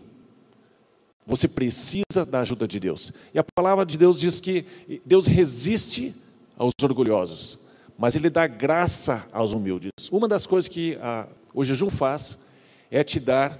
Você 1.27 1.47
precisa 1.47 2.25
da 2.27 2.41
ajuda 2.41 2.67
de 2.67 2.79
Deus. 2.79 3.11
E 3.33 3.39
a 3.39 3.43
palavra 3.55 3.85
de 3.85 3.97
Deus 3.97 4.19
diz 4.19 4.39
que 4.39 4.65
Deus 5.05 5.25
resiste 5.25 6.13
aos 6.57 6.71
orgulhosos, 6.81 7.59
mas 7.97 8.15
Ele 8.15 8.29
dá 8.29 8.45
graça 8.47 9.27
aos 9.31 9.51
humildes. 9.51 9.91
Uma 10.11 10.27
das 10.27 10.45
coisas 10.45 10.67
que 10.67 10.97
a, 11.01 11.27
o 11.53 11.65
jejum 11.65 11.89
faz 11.89 12.45
é 12.91 13.03
te 13.03 13.19
dar 13.19 13.59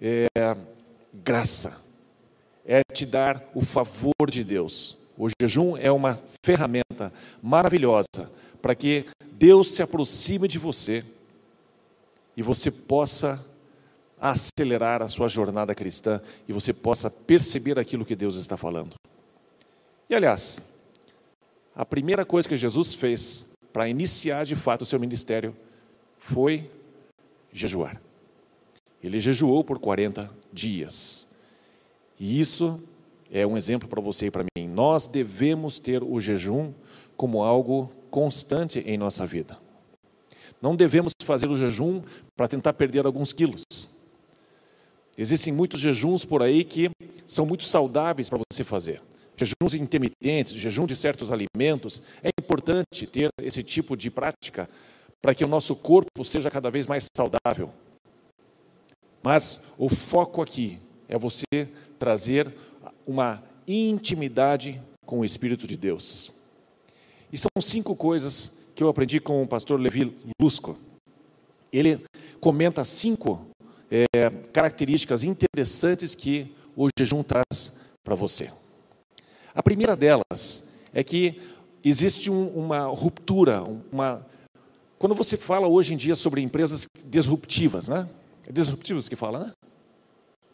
é, 0.00 0.26
graça, 1.12 1.80
é 2.64 2.82
te 2.92 3.06
dar 3.06 3.42
o 3.54 3.62
favor 3.62 4.30
de 4.30 4.44
Deus. 4.44 4.98
O 5.16 5.28
jejum 5.40 5.76
é 5.76 5.90
uma 5.90 6.18
ferramenta 6.44 7.12
maravilhosa 7.42 8.30
para 8.60 8.74
que 8.74 9.06
Deus 9.32 9.74
se 9.74 9.82
aproxime 9.82 10.48
de 10.48 10.58
você 10.58 11.04
e 12.36 12.42
você 12.42 12.70
possa 12.70 13.44
acelerar 14.20 15.02
a 15.02 15.08
sua 15.08 15.28
jornada 15.28 15.74
cristã 15.74 16.20
e 16.48 16.52
você 16.52 16.72
possa 16.72 17.10
perceber 17.10 17.78
aquilo 17.78 18.04
que 18.04 18.16
Deus 18.16 18.36
está 18.36 18.56
falando. 18.56 18.94
E 20.08 20.14
aliás, 20.14 20.74
a 21.74 21.84
primeira 21.84 22.24
coisa 22.24 22.48
que 22.48 22.56
Jesus 22.56 22.94
fez 22.94 23.54
para 23.72 23.88
iniciar 23.88 24.44
de 24.44 24.56
fato 24.56 24.82
o 24.82 24.86
seu 24.86 24.98
ministério 24.98 25.54
foi 26.18 26.70
jejuar. 27.52 28.00
Ele 29.02 29.20
jejuou 29.20 29.62
por 29.62 29.78
40 29.78 30.30
dias. 30.52 31.28
E 32.18 32.40
isso 32.40 32.80
é 33.30 33.46
um 33.46 33.56
exemplo 33.56 33.88
para 33.88 34.00
você 34.00 34.26
e 34.26 34.30
para 34.30 34.44
mim. 34.44 34.68
Nós 34.68 35.06
devemos 35.06 35.78
ter 35.78 36.02
o 36.02 36.20
jejum 36.20 36.72
como 37.16 37.42
algo 37.42 37.90
constante 38.10 38.80
em 38.80 38.96
nossa 38.96 39.26
vida. 39.26 39.58
Não 40.60 40.74
devemos 40.74 41.12
fazer 41.22 41.48
o 41.48 41.56
jejum 41.56 42.02
para 42.36 42.48
tentar 42.48 42.72
perder 42.72 43.06
alguns 43.06 43.32
quilos. 43.32 43.62
Existem 45.18 45.52
muitos 45.52 45.80
jejuns 45.80 46.24
por 46.24 46.42
aí 46.42 46.64
que 46.64 46.90
são 47.26 47.46
muito 47.46 47.64
saudáveis 47.64 48.28
para 48.28 48.40
você 48.50 48.64
fazer. 48.64 49.00
Jejuns 49.36 49.74
intermitentes, 49.74 50.54
jejum 50.54 50.86
de 50.86 50.96
certos 50.96 51.30
alimentos. 51.30 52.02
É 52.22 52.30
importante 52.38 53.06
ter 53.06 53.28
esse 53.42 53.62
tipo 53.62 53.96
de 53.96 54.10
prática 54.10 54.68
para 55.20 55.34
que 55.34 55.44
o 55.44 55.48
nosso 55.48 55.76
corpo 55.76 56.24
seja 56.24 56.50
cada 56.50 56.70
vez 56.70 56.86
mais 56.86 57.06
saudável. 57.14 57.72
Mas 59.26 59.64
o 59.76 59.88
foco 59.88 60.40
aqui 60.40 60.78
é 61.08 61.18
você 61.18 61.42
trazer 61.98 62.54
uma 63.04 63.42
intimidade 63.66 64.80
com 65.04 65.18
o 65.18 65.24
Espírito 65.24 65.66
de 65.66 65.76
Deus. 65.76 66.30
E 67.32 67.36
são 67.36 67.50
cinco 67.60 67.96
coisas 67.96 68.70
que 68.72 68.84
eu 68.84 68.88
aprendi 68.88 69.18
com 69.18 69.42
o 69.42 69.48
pastor 69.48 69.80
Levi 69.80 70.16
Lusco. 70.40 70.78
Ele 71.72 72.00
comenta 72.38 72.84
cinco 72.84 73.44
é, 73.90 74.06
características 74.52 75.24
interessantes 75.24 76.14
que 76.14 76.54
o 76.76 76.88
jejum 76.96 77.24
traz 77.24 77.80
para 78.04 78.14
você. 78.14 78.52
A 79.52 79.60
primeira 79.60 79.96
delas 79.96 80.68
é 80.94 81.02
que 81.02 81.40
existe 81.84 82.30
um, 82.30 82.46
uma 82.50 82.84
ruptura, 82.84 83.60
uma 83.90 84.24
quando 85.00 85.16
você 85.16 85.36
fala 85.36 85.66
hoje 85.66 85.94
em 85.94 85.96
dia 85.96 86.14
sobre 86.14 86.40
empresas 86.40 86.86
disruptivas, 87.06 87.88
né? 87.88 88.08
Disruptivas 88.50 89.08
que 89.08 89.16
fala, 89.16 89.38
né? 89.38 89.52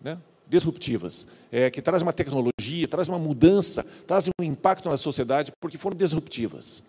né? 0.01 0.19
Disruptivas, 0.49 1.29
é, 1.51 1.71
que 1.71 1.81
traz 1.81 2.03
uma 2.03 2.13
tecnologia, 2.13 2.87
traz 2.89 3.09
uma 3.09 3.19
mudança, 3.19 3.85
traz 4.07 4.29
um 4.29 4.45
impacto 4.45 4.89
na 4.89 4.97
sociedade, 4.97 5.53
porque 5.61 5.79
foram 5.79 5.97
disruptivas. 5.97 6.83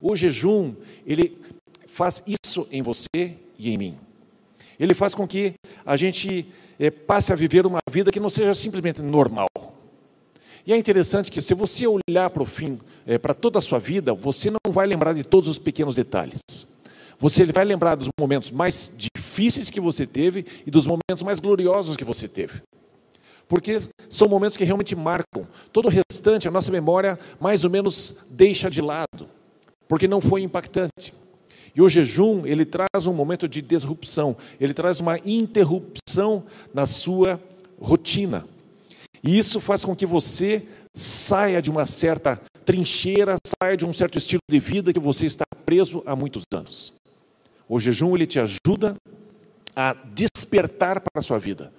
O 0.00 0.16
jejum, 0.16 0.74
ele 1.06 1.38
faz 1.86 2.22
isso 2.26 2.66
em 2.70 2.82
você 2.82 3.36
e 3.58 3.70
em 3.70 3.76
mim. 3.76 3.98
Ele 4.78 4.94
faz 4.94 5.14
com 5.14 5.28
que 5.28 5.54
a 5.84 5.96
gente 5.96 6.46
é, 6.78 6.90
passe 6.90 7.32
a 7.32 7.36
viver 7.36 7.66
uma 7.66 7.80
vida 7.90 8.10
que 8.10 8.18
não 8.18 8.30
seja 8.30 8.54
simplesmente 8.54 9.02
normal. 9.02 9.48
E 10.66 10.72
é 10.72 10.76
interessante 10.76 11.30
que 11.30 11.40
se 11.40 11.52
você 11.52 11.86
olhar 11.86 12.30
para 12.30 12.42
o 12.42 12.46
fim, 12.46 12.78
é, 13.06 13.18
para 13.18 13.34
toda 13.34 13.58
a 13.58 13.62
sua 13.62 13.78
vida, 13.78 14.14
você 14.14 14.50
não 14.50 14.72
vai 14.72 14.86
lembrar 14.86 15.12
de 15.12 15.24
todos 15.24 15.48
os 15.48 15.58
pequenos 15.58 15.94
detalhes. 15.94 16.40
Você 17.18 17.44
vai 17.44 17.66
lembrar 17.66 17.96
dos 17.96 18.08
momentos 18.18 18.50
mais 18.50 18.94
difíceis 19.40 19.70
que 19.70 19.80
você 19.80 20.06
teve 20.06 20.44
e 20.66 20.70
dos 20.70 20.86
momentos 20.86 21.22
mais 21.24 21.40
gloriosos 21.40 21.96
que 21.96 22.04
você 22.04 22.28
teve. 22.28 22.60
Porque 23.48 23.80
são 24.08 24.28
momentos 24.28 24.56
que 24.56 24.64
realmente 24.64 24.94
marcam. 24.94 25.46
Todo 25.72 25.86
o 25.86 25.90
restante, 25.90 26.46
a 26.46 26.50
nossa 26.50 26.70
memória, 26.70 27.18
mais 27.40 27.64
ou 27.64 27.70
menos 27.70 28.24
deixa 28.30 28.70
de 28.70 28.82
lado, 28.82 29.28
porque 29.88 30.06
não 30.06 30.20
foi 30.20 30.42
impactante. 30.42 31.14
E 31.74 31.80
o 31.80 31.88
jejum, 31.88 32.44
ele 32.44 32.64
traz 32.64 33.06
um 33.06 33.14
momento 33.14 33.48
de 33.48 33.62
disrupção, 33.62 34.36
ele 34.60 34.74
traz 34.74 35.00
uma 35.00 35.18
interrupção 35.24 36.44
na 36.74 36.84
sua 36.84 37.40
rotina. 37.80 38.46
E 39.24 39.38
isso 39.38 39.58
faz 39.58 39.84
com 39.84 39.96
que 39.96 40.06
você 40.06 40.62
saia 40.94 41.62
de 41.62 41.70
uma 41.70 41.86
certa 41.86 42.40
trincheira, 42.64 43.36
saia 43.62 43.76
de 43.76 43.86
um 43.86 43.92
certo 43.92 44.18
estilo 44.18 44.42
de 44.48 44.60
vida 44.60 44.92
que 44.92 45.00
você 45.00 45.26
está 45.26 45.44
preso 45.64 46.02
há 46.04 46.14
muitos 46.14 46.42
anos. 46.52 46.94
O 47.68 47.78
jejum 47.80 48.14
ele 48.14 48.26
te 48.26 48.40
ajuda 48.40 48.96
a 49.74 49.92
despertar 49.92 51.00
para 51.00 51.20
a 51.20 51.22
sua 51.22 51.38
vida, 51.38 51.72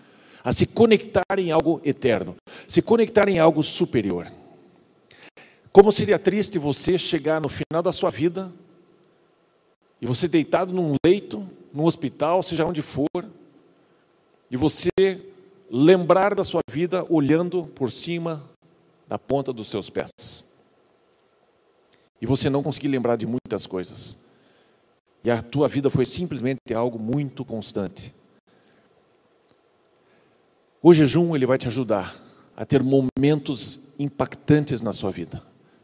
a 0.43 0.53
se 0.53 0.65
conectar 0.65 1.37
em 1.37 1.51
algo 1.51 1.81
eterno, 1.83 2.35
se 2.67 2.81
conectar 2.81 3.27
em 3.29 3.39
algo 3.39 3.61
superior. 3.61 4.31
Como 5.71 5.91
seria 5.91 6.19
triste 6.19 6.59
você 6.59 6.97
chegar 6.97 7.39
no 7.39 7.49
final 7.49 7.81
da 7.81 7.91
sua 7.91 8.09
vida 8.09 8.51
e 10.01 10.05
você 10.05 10.27
deitado 10.27 10.73
num 10.73 10.95
leito, 11.05 11.47
num 11.73 11.85
hospital, 11.85 12.43
seja 12.43 12.65
onde 12.65 12.81
for, 12.81 13.07
e 14.49 14.57
você 14.57 14.89
lembrar 15.69 16.35
da 16.35 16.43
sua 16.43 16.61
vida 16.69 17.05
olhando 17.09 17.65
por 17.67 17.89
cima 17.89 18.49
da 19.07 19.17
ponta 19.17 19.53
dos 19.53 19.69
seus 19.69 19.89
pés. 19.89 20.53
E 22.21 22.25
você 22.25 22.49
não 22.49 22.61
conseguir 22.61 22.89
lembrar 22.89 23.15
de 23.15 23.25
muitas 23.25 23.65
coisas 23.65 24.30
e 25.23 25.29
a 25.29 25.41
tua 25.41 25.67
vida 25.67 25.89
foi 25.89 26.05
simplesmente 26.05 26.73
algo 26.73 26.97
muito 26.97 27.45
constante. 27.45 28.13
O 30.81 30.93
jejum 30.93 31.35
ele 31.35 31.45
vai 31.45 31.57
te 31.57 31.67
ajudar 31.67 32.15
a 32.55 32.65
ter 32.65 32.81
momentos 32.81 33.89
impactantes 33.99 34.81
na 34.81 34.93
sua 34.93 35.11
vida, 35.11 35.41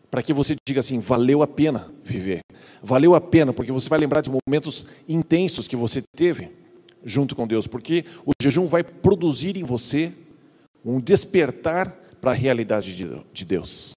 para 0.10 0.24
que 0.24 0.34
você 0.34 0.56
diga 0.68 0.80
assim, 0.80 1.00
valeu 1.00 1.44
a 1.44 1.48
pena 1.48 1.92
viver. 2.04 2.42
Valeu 2.82 3.14
a 3.14 3.22
pena 3.22 3.54
porque 3.54 3.72
você 3.72 3.88
vai 3.90 4.00
lembrar 4.00 4.22
de 4.22 4.32
momentos 4.32 4.88
intensos 5.08 5.68
que 5.68 5.76
você 5.76 6.02
teve 6.16 6.52
junto 7.04 7.36
com 7.36 7.48
Deus, 7.48 7.68
porque 7.68 8.06
o 8.26 8.32
jejum 8.42 8.68
vai 8.68 8.84
produzir 8.84 9.56
em 9.56 9.64
você 9.64 10.12
um 10.84 11.00
despertar 11.00 11.92
para 12.20 12.32
a 12.32 12.34
realidade 12.34 12.96
de 12.96 13.46
Deus. 13.46 13.94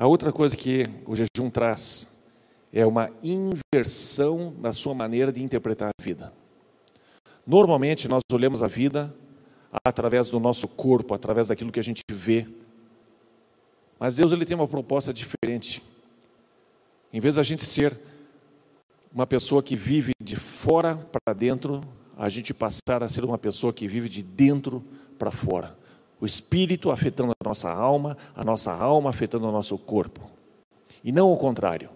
A 0.00 0.06
outra 0.06 0.32
coisa 0.32 0.56
que 0.56 0.88
o 1.04 1.14
jejum 1.14 1.50
traz 1.50 2.18
é 2.72 2.86
uma 2.86 3.10
inversão 3.22 4.56
na 4.58 4.72
sua 4.72 4.94
maneira 4.94 5.30
de 5.30 5.42
interpretar 5.42 5.90
a 5.90 6.02
vida. 6.02 6.32
Normalmente 7.46 8.08
nós 8.08 8.22
olhamos 8.32 8.62
a 8.62 8.66
vida 8.66 9.14
através 9.84 10.30
do 10.30 10.40
nosso 10.40 10.66
corpo, 10.66 11.12
através 11.12 11.48
daquilo 11.48 11.70
que 11.70 11.78
a 11.78 11.82
gente 11.82 12.00
vê. 12.10 12.48
Mas 13.98 14.16
Deus 14.16 14.32
ele 14.32 14.46
tem 14.46 14.56
uma 14.56 14.66
proposta 14.66 15.12
diferente. 15.12 15.82
Em 17.12 17.20
vez 17.20 17.34
da 17.34 17.42
gente 17.42 17.66
ser 17.66 17.94
uma 19.14 19.26
pessoa 19.26 19.62
que 19.62 19.76
vive 19.76 20.12
de 20.18 20.36
fora 20.36 20.96
para 20.96 21.34
dentro, 21.34 21.82
a 22.16 22.30
gente 22.30 22.54
passar 22.54 23.02
a 23.02 23.08
ser 23.10 23.22
uma 23.22 23.36
pessoa 23.36 23.70
que 23.70 23.86
vive 23.86 24.08
de 24.08 24.22
dentro 24.22 24.82
para 25.18 25.30
fora 25.30 25.78
o 26.20 26.26
espírito 26.26 26.90
afetando 26.90 27.32
a 27.32 27.48
nossa 27.48 27.70
alma, 27.70 28.16
a 28.34 28.44
nossa 28.44 28.72
alma 28.72 29.10
afetando 29.10 29.48
o 29.48 29.52
nosso 29.52 29.78
corpo. 29.78 30.30
E 31.02 31.10
não 31.10 31.32
o 31.32 31.36
contrário. 31.36 31.88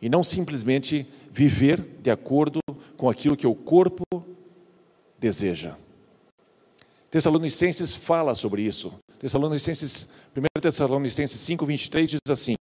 E 0.00 0.08
não 0.08 0.24
simplesmente 0.24 1.06
viver 1.30 1.80
de 2.00 2.10
acordo 2.10 2.60
com 2.96 3.08
aquilo 3.08 3.36
que 3.36 3.46
o 3.46 3.54
corpo 3.54 4.04
deseja. 5.18 5.76
Tessalonicenses 7.10 7.94
fala 7.94 8.34
sobre 8.34 8.62
isso. 8.62 8.98
Tessalonicenses, 9.18 10.14
1 10.34 10.60
Tessalonicenses 10.60 11.40
5, 11.40 11.66
23 11.66 12.08
diz 12.08 12.20
assim: 12.30 12.54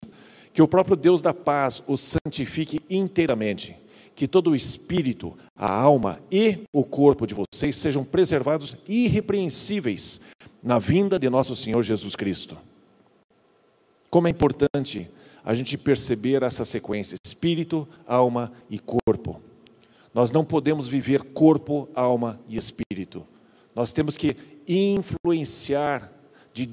Que 0.51 0.61
o 0.61 0.67
próprio 0.67 0.97
Deus 0.97 1.21
da 1.21 1.33
paz 1.33 1.81
os 1.87 2.01
santifique 2.01 2.81
inteiramente, 2.89 3.77
que 4.15 4.27
todo 4.27 4.49
o 4.49 4.55
espírito, 4.55 5.37
a 5.55 5.71
alma 5.71 6.19
e 6.29 6.63
o 6.73 6.83
corpo 6.83 7.25
de 7.25 7.35
vocês 7.35 7.77
sejam 7.77 8.03
preservados 8.03 8.75
irrepreensíveis 8.87 10.21
na 10.61 10.79
vinda 10.79 11.17
de 11.17 11.29
nosso 11.29 11.55
Senhor 11.55 11.81
Jesus 11.83 12.15
Cristo. 12.15 12.57
Como 14.09 14.27
é 14.27 14.31
importante 14.31 15.09
a 15.43 15.53
gente 15.53 15.77
perceber 15.77 16.43
essa 16.43 16.65
sequência: 16.65 17.15
espírito, 17.23 17.87
alma 18.07 18.51
e 18.69 18.79
corpo. 18.79 19.41
Nós 20.13 20.31
não 20.31 20.43
podemos 20.43 20.87
viver 20.87 21.23
corpo, 21.23 21.87
alma 21.93 22.39
e 22.47 22.57
espírito. 22.57 23.25
Nós 23.75 23.93
temos 23.93 24.17
que 24.17 24.35
influenciar 24.67 26.11
de 26.53 26.65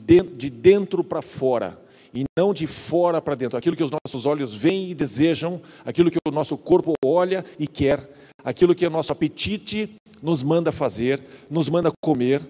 dentro 0.51 1.05
para 1.05 1.23
fora 1.23 1.79
e 2.13 2.25
não 2.37 2.55
de 2.55 2.67
fora 2.67 3.21
para 3.21 3.35
dentro. 3.35 3.59
Aquilo 3.59 3.77
que 3.77 3.85
os 3.85 3.91
nossos 3.91 4.25
olhos 4.27 4.55
veem 4.55 4.91
e 4.91 4.95
desejam, 4.95 5.61
aquilo 5.85 6.11
que 6.11 6.19
o 6.27 6.31
nosso 6.31 6.57
corpo 6.57 6.95
olha 7.05 7.45
e 7.59 7.67
quer, 7.67 8.11
aquilo 8.43 8.75
que 8.75 8.87
o 8.87 8.91
nosso 8.91 9.13
apetite 9.13 9.95
nos 10.23 10.43
manda 10.43 10.73
fazer, 10.73 11.23
nos 11.51 11.69
manda 11.69 11.93
comer, 12.01 12.43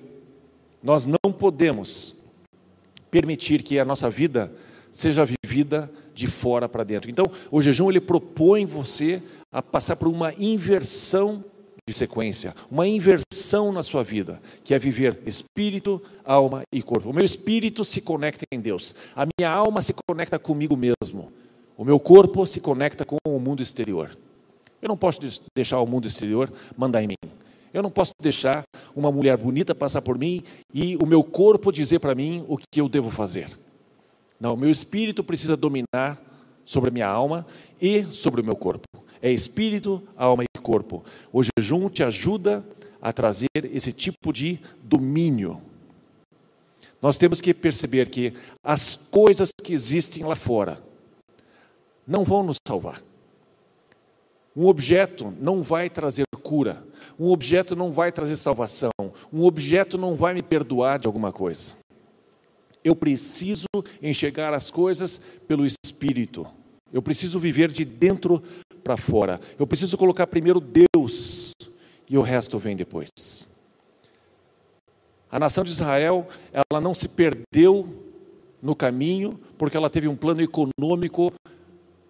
nós 0.86 1.04
não 1.04 1.32
podemos 1.32 2.22
permitir 3.10 3.64
que 3.64 3.76
a 3.76 3.84
nossa 3.84 4.08
vida 4.08 4.52
seja 4.92 5.26
vivida 5.26 5.90
de 6.14 6.28
fora 6.28 6.68
para 6.68 6.84
dentro. 6.84 7.10
Então, 7.10 7.26
o 7.50 7.60
jejum 7.60 7.90
ele 7.90 8.00
propõe 8.00 8.64
você 8.64 9.20
a 9.50 9.60
passar 9.60 9.96
por 9.96 10.06
uma 10.06 10.32
inversão 10.38 11.44
de 11.88 11.92
sequência, 11.92 12.54
uma 12.70 12.86
inversão 12.86 13.72
na 13.72 13.82
sua 13.82 14.04
vida, 14.04 14.40
que 14.62 14.74
é 14.74 14.78
viver 14.78 15.18
espírito, 15.26 16.00
alma 16.24 16.62
e 16.72 16.80
corpo. 16.80 17.10
O 17.10 17.12
meu 17.12 17.24
espírito 17.24 17.84
se 17.84 18.00
conecta 18.00 18.44
em 18.52 18.60
Deus, 18.60 18.94
a 19.16 19.26
minha 19.26 19.50
alma 19.50 19.82
se 19.82 19.92
conecta 20.08 20.38
comigo 20.38 20.76
mesmo, 20.76 21.32
o 21.76 21.84
meu 21.84 21.98
corpo 21.98 22.46
se 22.46 22.60
conecta 22.60 23.04
com 23.04 23.16
o 23.26 23.40
mundo 23.40 23.60
exterior. 23.60 24.16
Eu 24.80 24.88
não 24.88 24.96
posso 24.96 25.20
deixar 25.52 25.80
o 25.80 25.86
mundo 25.86 26.06
exterior 26.06 26.48
mandar 26.76 27.02
em 27.02 27.08
mim. 27.08 27.45
Eu 27.76 27.82
não 27.82 27.90
posso 27.90 28.14
deixar 28.22 28.64
uma 28.94 29.12
mulher 29.12 29.36
bonita 29.36 29.74
passar 29.74 30.00
por 30.00 30.18
mim 30.18 30.42
e 30.72 30.96
o 30.96 31.04
meu 31.04 31.22
corpo 31.22 31.70
dizer 31.70 31.98
para 31.98 32.14
mim 32.14 32.42
o 32.48 32.56
que 32.56 32.80
eu 32.80 32.88
devo 32.88 33.10
fazer. 33.10 33.50
Não, 34.40 34.54
o 34.54 34.56
meu 34.56 34.70
espírito 34.70 35.22
precisa 35.22 35.58
dominar 35.58 36.18
sobre 36.64 36.88
a 36.88 36.90
minha 36.90 37.06
alma 37.06 37.46
e 37.78 38.10
sobre 38.10 38.40
o 38.40 38.44
meu 38.44 38.56
corpo. 38.56 38.86
É 39.20 39.30
espírito, 39.30 40.02
alma 40.16 40.42
e 40.42 40.58
corpo. 40.58 41.04
O 41.30 41.42
jejum 41.42 41.90
te 41.90 42.02
ajuda 42.02 42.66
a 42.98 43.12
trazer 43.12 43.50
esse 43.54 43.92
tipo 43.92 44.32
de 44.32 44.58
domínio. 44.82 45.60
Nós 47.02 47.18
temos 47.18 47.42
que 47.42 47.52
perceber 47.52 48.08
que 48.08 48.32
as 48.64 48.94
coisas 48.94 49.50
que 49.52 49.74
existem 49.74 50.24
lá 50.24 50.34
fora 50.34 50.82
não 52.08 52.24
vão 52.24 52.42
nos 52.42 52.56
salvar. 52.66 53.02
Um 54.56 54.64
objeto 54.64 55.34
não 55.38 55.62
vai 55.62 55.90
trazer 55.90 56.24
cura, 56.46 56.85
um 57.18 57.30
objeto 57.30 57.74
não 57.74 57.92
vai 57.92 58.12
trazer 58.12 58.36
salvação, 58.36 58.90
um 59.32 59.44
objeto 59.44 59.96
não 59.96 60.14
vai 60.14 60.34
me 60.34 60.42
perdoar 60.42 60.98
de 60.98 61.06
alguma 61.06 61.32
coisa. 61.32 61.74
Eu 62.84 62.94
preciso 62.94 63.66
enxergar 64.00 64.54
as 64.54 64.70
coisas 64.70 65.20
pelo 65.48 65.66
Espírito. 65.66 66.46
Eu 66.92 67.02
preciso 67.02 67.38
viver 67.40 67.70
de 67.72 67.84
dentro 67.84 68.42
para 68.84 68.96
fora. 68.96 69.40
Eu 69.58 69.66
preciso 69.66 69.98
colocar 69.98 70.26
primeiro 70.28 70.60
Deus 70.60 71.52
e 72.08 72.16
o 72.16 72.22
resto 72.22 72.58
vem 72.58 72.76
depois. 72.76 73.10
A 75.30 75.40
nação 75.40 75.64
de 75.64 75.70
Israel, 75.70 76.28
ela 76.52 76.80
não 76.80 76.94
se 76.94 77.08
perdeu 77.08 78.04
no 78.62 78.76
caminho 78.76 79.38
porque 79.58 79.76
ela 79.76 79.90
teve 79.90 80.06
um 80.06 80.14
plano 80.14 80.40
econômico 80.40 81.32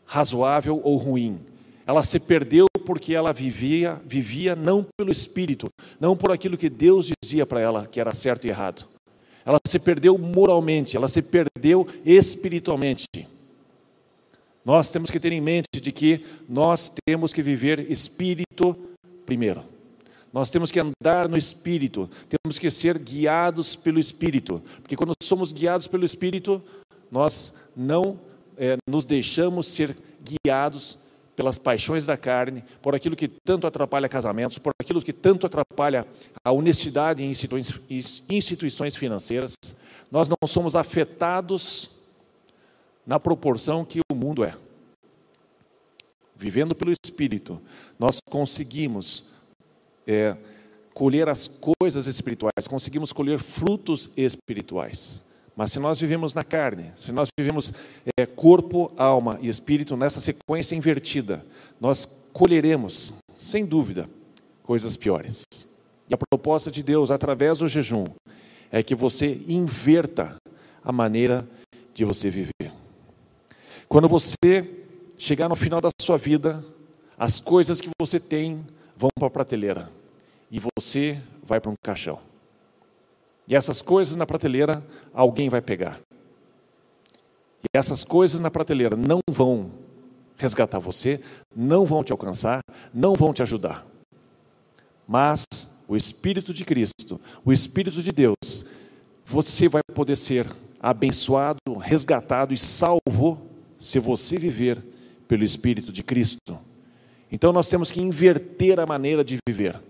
razoável 0.04 0.80
ou 0.84 0.96
ruim. 0.96 1.40
Ela 1.86 2.02
se 2.02 2.18
perdeu 2.18 2.66
porque 2.84 3.14
ela 3.14 3.32
vivia, 3.32 4.00
vivia 4.04 4.56
não 4.56 4.84
pelo 4.96 5.10
espírito, 5.10 5.68
não 6.00 6.16
por 6.16 6.32
aquilo 6.32 6.56
que 6.56 6.68
Deus 6.68 7.10
dizia 7.22 7.46
para 7.46 7.60
ela 7.60 7.86
que 7.86 8.00
era 8.00 8.12
certo 8.12 8.46
e 8.46 8.50
errado. 8.50 8.86
Ela 9.44 9.58
se 9.64 9.78
perdeu 9.78 10.18
moralmente, 10.18 10.96
ela 10.96 11.08
se 11.08 11.22
perdeu 11.22 11.86
espiritualmente. 12.04 13.06
Nós 14.64 14.90
temos 14.90 15.10
que 15.10 15.20
ter 15.20 15.30
em 15.30 15.40
mente 15.40 15.80
de 15.80 15.92
que 15.92 16.24
nós 16.48 16.92
temos 17.06 17.32
que 17.32 17.40
viver 17.40 17.88
espírito 17.88 18.76
primeiro. 19.24 19.62
Nós 20.32 20.50
temos 20.50 20.70
que 20.70 20.80
andar 20.80 21.30
no 21.30 21.36
Espírito, 21.38 22.10
temos 22.28 22.58
que 22.58 22.70
ser 22.70 22.98
guiados 22.98 23.74
pelo 23.74 23.98
Espírito, 23.98 24.62
porque 24.82 24.94
quando 24.94 25.14
somos 25.22 25.50
guiados 25.50 25.88
pelo 25.88 26.04
Espírito, 26.04 26.62
nós 27.10 27.62
não 27.74 28.20
é, 28.58 28.76
nos 28.86 29.06
deixamos 29.06 29.66
ser 29.66 29.96
guiados 30.22 30.98
pelas 31.36 31.58
paixões 31.58 32.06
da 32.06 32.16
carne, 32.16 32.64
por 32.80 32.94
aquilo 32.94 33.14
que 33.14 33.28
tanto 33.28 33.66
atrapalha 33.66 34.08
casamentos, 34.08 34.58
por 34.58 34.72
aquilo 34.80 35.02
que 35.02 35.12
tanto 35.12 35.46
atrapalha 35.46 36.06
a 36.42 36.50
honestidade 36.50 37.22
em 37.22 37.30
instituições 37.30 38.96
financeiras. 38.96 39.54
Nós 40.10 40.28
não 40.28 40.36
somos 40.46 40.74
afetados 40.74 42.00
na 43.06 43.20
proporção 43.20 43.84
que 43.84 44.00
o 44.10 44.14
mundo 44.14 44.42
é. 44.42 44.54
Vivendo 46.34 46.74
pelo 46.74 46.92
Espírito, 46.92 47.60
nós 47.98 48.18
conseguimos 48.20 49.30
é, 50.06 50.36
colher 50.94 51.28
as 51.28 51.46
coisas 51.46 52.06
espirituais, 52.06 52.66
conseguimos 52.66 53.12
colher 53.12 53.38
frutos 53.38 54.10
espirituais. 54.16 55.22
Mas 55.56 55.72
se 55.72 55.78
nós 55.80 55.98
vivemos 55.98 56.34
na 56.34 56.44
carne, 56.44 56.92
se 56.94 57.10
nós 57.10 57.28
vivemos 57.38 57.72
é, 58.18 58.26
corpo, 58.26 58.92
alma 58.94 59.38
e 59.40 59.48
espírito 59.48 59.96
nessa 59.96 60.20
sequência 60.20 60.76
invertida, 60.76 61.44
nós 61.80 62.20
colheremos, 62.30 63.14
sem 63.38 63.64
dúvida, 63.64 64.08
coisas 64.62 64.98
piores. 64.98 65.44
E 66.08 66.14
a 66.14 66.18
proposta 66.18 66.70
de 66.70 66.82
Deus, 66.82 67.10
através 67.10 67.58
do 67.58 67.68
jejum, 67.68 68.04
é 68.70 68.82
que 68.82 68.94
você 68.94 69.40
inverta 69.48 70.36
a 70.84 70.92
maneira 70.92 71.48
de 71.94 72.04
você 72.04 72.28
viver. 72.28 72.72
Quando 73.88 74.08
você 74.08 74.84
chegar 75.16 75.48
no 75.48 75.56
final 75.56 75.80
da 75.80 75.88
sua 76.02 76.18
vida, 76.18 76.62
as 77.16 77.40
coisas 77.40 77.80
que 77.80 77.88
você 77.98 78.20
tem 78.20 78.64
vão 78.94 79.08
para 79.18 79.28
a 79.28 79.30
prateleira 79.30 79.90
e 80.50 80.60
você 80.76 81.18
vai 81.42 81.60
para 81.60 81.70
um 81.70 81.74
caixão. 81.82 82.20
E 83.48 83.54
essas 83.54 83.80
coisas 83.80 84.16
na 84.16 84.26
prateleira 84.26 84.84
alguém 85.12 85.48
vai 85.48 85.60
pegar. 85.60 86.00
E 87.62 87.76
essas 87.76 88.02
coisas 88.04 88.40
na 88.40 88.50
prateleira 88.50 88.96
não 88.96 89.20
vão 89.30 89.70
resgatar 90.36 90.78
você, 90.78 91.20
não 91.54 91.84
vão 91.84 92.04
te 92.04 92.12
alcançar, 92.12 92.60
não 92.92 93.14
vão 93.14 93.32
te 93.32 93.42
ajudar. 93.42 93.86
Mas 95.06 95.46
o 95.88 95.96
Espírito 95.96 96.52
de 96.52 96.64
Cristo, 96.64 97.20
o 97.44 97.52
Espírito 97.52 98.02
de 98.02 98.10
Deus, 98.10 98.66
você 99.24 99.68
vai 99.68 99.82
poder 99.94 100.16
ser 100.16 100.46
abençoado, 100.80 101.58
resgatado 101.80 102.52
e 102.52 102.58
salvo 102.58 103.40
se 103.78 103.98
você 103.98 104.38
viver 104.38 104.82
pelo 105.28 105.44
Espírito 105.44 105.92
de 105.92 106.02
Cristo. 106.02 106.58
Então 107.30 107.52
nós 107.52 107.68
temos 107.68 107.90
que 107.90 108.00
inverter 108.00 108.78
a 108.78 108.86
maneira 108.86 109.24
de 109.24 109.38
viver. 109.48 109.80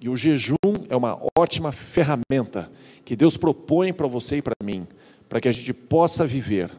E 0.00 0.08
o 0.08 0.16
jejum 0.16 0.56
é 0.88 0.96
uma 0.96 1.18
ótima 1.36 1.72
ferramenta 1.72 2.70
que 3.04 3.16
Deus 3.16 3.36
propõe 3.36 3.92
para 3.92 4.06
você 4.06 4.38
e 4.38 4.42
para 4.42 4.54
mim, 4.62 4.86
para 5.28 5.40
que 5.40 5.48
a 5.48 5.52
gente 5.52 5.72
possa 5.72 6.26
viver. 6.26 6.70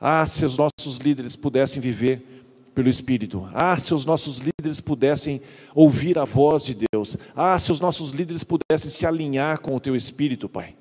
Ah, 0.00 0.26
se 0.26 0.44
os 0.44 0.56
nossos 0.58 0.98
líderes 0.98 1.34
pudessem 1.34 1.80
viver 1.80 2.34
pelo 2.74 2.88
Espírito. 2.88 3.48
Ah, 3.54 3.76
se 3.76 3.94
os 3.94 4.04
nossos 4.04 4.38
líderes 4.38 4.80
pudessem 4.80 5.40
ouvir 5.74 6.18
a 6.18 6.24
voz 6.24 6.64
de 6.64 6.76
Deus. 6.92 7.16
Ah, 7.34 7.58
se 7.58 7.70
os 7.70 7.80
nossos 7.80 8.10
líderes 8.10 8.44
pudessem 8.44 8.90
se 8.90 9.06
alinhar 9.06 9.60
com 9.60 9.74
o 9.74 9.80
teu 9.80 9.94
Espírito, 9.94 10.48
Pai. 10.48 10.74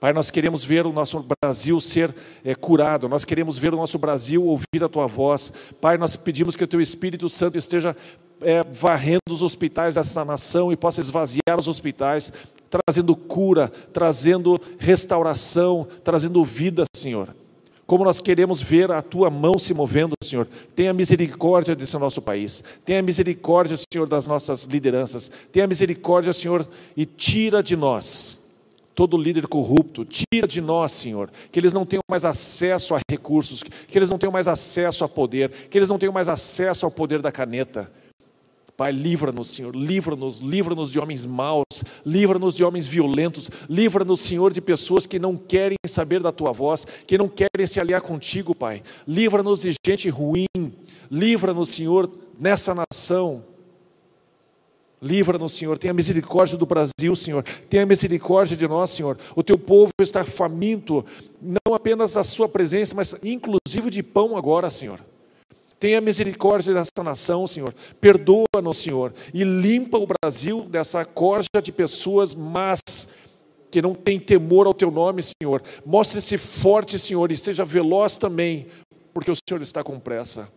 Pai, 0.00 0.14
nós 0.14 0.30
queremos 0.30 0.64
ver 0.64 0.86
o 0.86 0.92
nosso 0.94 1.22
Brasil 1.42 1.78
ser 1.78 2.14
é, 2.42 2.54
curado, 2.54 3.06
nós 3.06 3.22
queremos 3.22 3.58
ver 3.58 3.74
o 3.74 3.76
nosso 3.76 3.98
Brasil 3.98 4.42
ouvir 4.46 4.82
a 4.82 4.88
tua 4.88 5.06
voz. 5.06 5.52
Pai, 5.78 5.98
nós 5.98 6.16
pedimos 6.16 6.56
que 6.56 6.64
o 6.64 6.66
teu 6.66 6.80
Espírito 6.80 7.28
Santo 7.28 7.58
esteja 7.58 7.94
é, 8.40 8.64
varrendo 8.64 9.20
os 9.30 9.42
hospitais 9.42 9.96
dessa 9.96 10.24
nação 10.24 10.72
e 10.72 10.76
possa 10.76 11.02
esvaziar 11.02 11.58
os 11.58 11.68
hospitais, 11.68 12.32
trazendo 12.70 13.14
cura, 13.14 13.70
trazendo 13.92 14.58
restauração, 14.78 15.86
trazendo 16.02 16.42
vida, 16.46 16.84
Senhor. 16.96 17.36
Como 17.86 18.02
nós 18.02 18.20
queremos 18.20 18.62
ver 18.62 18.90
a 18.90 19.02
tua 19.02 19.28
mão 19.28 19.58
se 19.58 19.74
movendo, 19.74 20.14
Senhor. 20.24 20.48
Tenha 20.74 20.94
misericórdia 20.94 21.76
desse 21.76 21.98
nosso 21.98 22.22
país. 22.22 22.64
Tenha 22.86 23.02
misericórdia, 23.02 23.76
Senhor, 23.92 24.06
das 24.06 24.26
nossas 24.26 24.64
lideranças. 24.64 25.30
Tenha 25.52 25.66
misericórdia, 25.66 26.32
Senhor, 26.32 26.66
e 26.96 27.04
tira 27.04 27.62
de 27.62 27.76
nós 27.76 28.39
todo 29.00 29.16
líder 29.16 29.48
corrupto, 29.48 30.04
tira 30.04 30.46
de 30.46 30.60
nós, 30.60 30.92
Senhor, 30.92 31.30
que 31.50 31.58
eles 31.58 31.72
não 31.72 31.86
tenham 31.86 32.02
mais 32.06 32.22
acesso 32.22 32.94
a 32.94 33.00
recursos, 33.10 33.62
que 33.62 33.96
eles 33.96 34.10
não 34.10 34.18
tenham 34.18 34.30
mais 34.30 34.46
acesso 34.46 35.02
a 35.02 35.08
poder, 35.08 35.50
que 35.70 35.78
eles 35.78 35.88
não 35.88 35.98
tenham 35.98 36.12
mais 36.12 36.28
acesso 36.28 36.84
ao 36.84 36.92
poder 36.92 37.22
da 37.22 37.32
caneta. 37.32 37.90
Pai, 38.76 38.92
livra-nos, 38.92 39.48
Senhor, 39.48 39.74
livra-nos, 39.74 40.40
livra-nos 40.40 40.90
de 40.90 41.00
homens 41.00 41.24
maus, 41.24 41.64
livra-nos 42.04 42.54
de 42.54 42.62
homens 42.62 42.86
violentos, 42.86 43.48
livra-nos, 43.70 44.20
Senhor, 44.20 44.52
de 44.52 44.60
pessoas 44.60 45.06
que 45.06 45.18
não 45.18 45.34
querem 45.34 45.78
saber 45.86 46.20
da 46.20 46.30
tua 46.30 46.52
voz, 46.52 46.86
que 47.06 47.16
não 47.16 47.26
querem 47.26 47.66
se 47.66 47.80
aliar 47.80 48.02
contigo, 48.02 48.54
Pai. 48.54 48.82
Livra-nos 49.08 49.62
de 49.62 49.74
gente 49.86 50.10
ruim, 50.10 50.44
livra-nos, 51.10 51.70
Senhor, 51.70 52.10
nessa 52.38 52.74
nação, 52.74 53.42
Livra-nos, 55.02 55.54
Senhor. 55.54 55.78
Tenha 55.78 55.94
misericórdia 55.94 56.58
do 56.58 56.66
Brasil, 56.66 57.16
Senhor. 57.16 57.42
Tenha 57.68 57.86
misericórdia 57.86 58.56
de 58.56 58.68
nós, 58.68 58.90
Senhor. 58.90 59.18
O 59.34 59.42
teu 59.42 59.58
povo 59.58 59.90
está 60.00 60.24
faminto, 60.24 61.04
não 61.40 61.74
apenas 61.74 62.12
da 62.12 62.24
sua 62.24 62.48
presença, 62.48 62.94
mas 62.94 63.16
inclusive 63.22 63.88
de 63.90 64.02
pão 64.02 64.36
agora, 64.36 64.70
Senhor. 64.70 65.00
Tenha 65.78 65.98
misericórdia 66.02 66.74
dessa 66.74 67.02
nação, 67.02 67.46
Senhor. 67.46 67.74
Perdoa-nos, 67.98 68.76
Senhor. 68.76 69.14
E 69.32 69.42
limpa 69.42 69.96
o 69.96 70.06
Brasil 70.06 70.60
dessa 70.62 71.02
corja 71.06 71.48
de 71.62 71.72
pessoas 71.72 72.34
más 72.34 72.80
que 73.70 73.80
não 73.80 73.94
tem 73.94 74.18
temor 74.18 74.66
ao 74.66 74.74
teu 74.74 74.90
nome, 74.90 75.22
Senhor. 75.22 75.62
Mostre-se 75.86 76.36
forte, 76.36 76.98
Senhor, 76.98 77.30
e 77.30 77.36
seja 77.36 77.64
veloz 77.64 78.18
também, 78.18 78.66
porque 79.14 79.30
o 79.30 79.34
Senhor 79.34 79.62
está 79.62 79.82
com 79.82 79.98
pressa. 79.98 80.50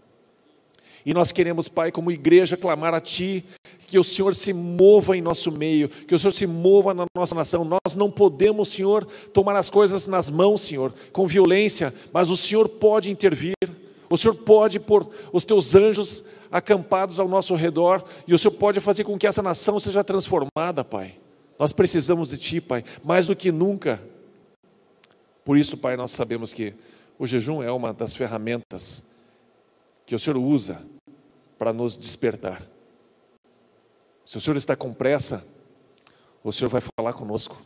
E 1.06 1.13
nós 1.13 1.32
queremos, 1.32 1.67
Pai, 1.67 1.91
como 1.91 2.12
igreja, 2.12 2.58
clamar 2.58 2.93
a 2.93 2.99
Ti, 2.99 3.45
que 3.93 3.99
o 3.99 4.03
Senhor 4.03 4.34
se 4.34 4.51
mova 4.53 5.15
em 5.15 5.21
nosso 5.21 5.51
meio, 5.51 5.88
que 5.88 6.15
o 6.15 6.17
Senhor 6.17 6.32
se 6.32 6.47
mova 6.47 6.95
na 6.95 7.06
nossa 7.15 7.36
nação. 7.36 7.63
Nós 7.63 7.93
não 7.95 8.10
podemos, 8.10 8.69
Senhor, 8.69 9.06
tomar 9.32 9.56
as 9.56 9.69
coisas 9.69 10.08
nas 10.08 10.32
mãos, 10.32 10.62
Senhor, 10.62 10.91
com 11.12 11.27
violência, 11.27 11.93
mas 12.12 12.32
o 12.32 12.36
Senhor 12.36 12.67
pode 12.67 13.12
intervir, 13.12 13.53
o 14.10 14.17
Senhor 14.17 14.34
pode 14.34 14.79
pôr 14.79 15.08
os 15.32 15.45
Teus 15.45 15.75
anjos 15.75 16.25
acampados 16.51 17.19
ao 17.19 17.27
nosso 17.27 17.53
redor, 17.53 18.03
e 18.27 18.34
o 18.34 18.38
Senhor 18.39 18.56
pode 18.56 18.79
fazer 18.79 19.03
com 19.03 19.15
que 19.15 19.27
essa 19.27 19.43
nação 19.43 19.79
seja 19.79 20.03
transformada, 20.03 20.84
Pai. 20.84 21.13
Nós 21.60 21.71
precisamos 21.71 22.29
de 22.29 22.39
Ti, 22.39 22.60
Pai, 22.60 22.84
mais 23.03 23.27
do 23.27 23.36
que 23.36 23.51
nunca. 23.51 24.01
Por 25.45 25.56
isso, 25.56 25.77
Pai, 25.77 25.95
nós 25.95 26.10
sabemos 26.10 26.51
que 26.51 26.73
o 27.19 27.27
jejum 27.27 27.62
é 27.62 27.71
uma 27.71 27.93
das 27.93 28.15
ferramentas 28.15 29.08
que 30.03 30.15
o 30.15 30.19
Senhor 30.19 30.38
usa 30.38 30.82
para 31.60 31.71
nos 31.71 31.95
despertar. 31.95 32.72
Se 34.25 34.38
o 34.38 34.41
Senhor 34.41 34.57
está 34.57 34.75
com 34.75 34.93
pressa, 34.93 35.45
o 36.43 36.51
Senhor 36.51 36.69
vai 36.69 36.81
falar 36.97 37.13
conosco. 37.13 37.62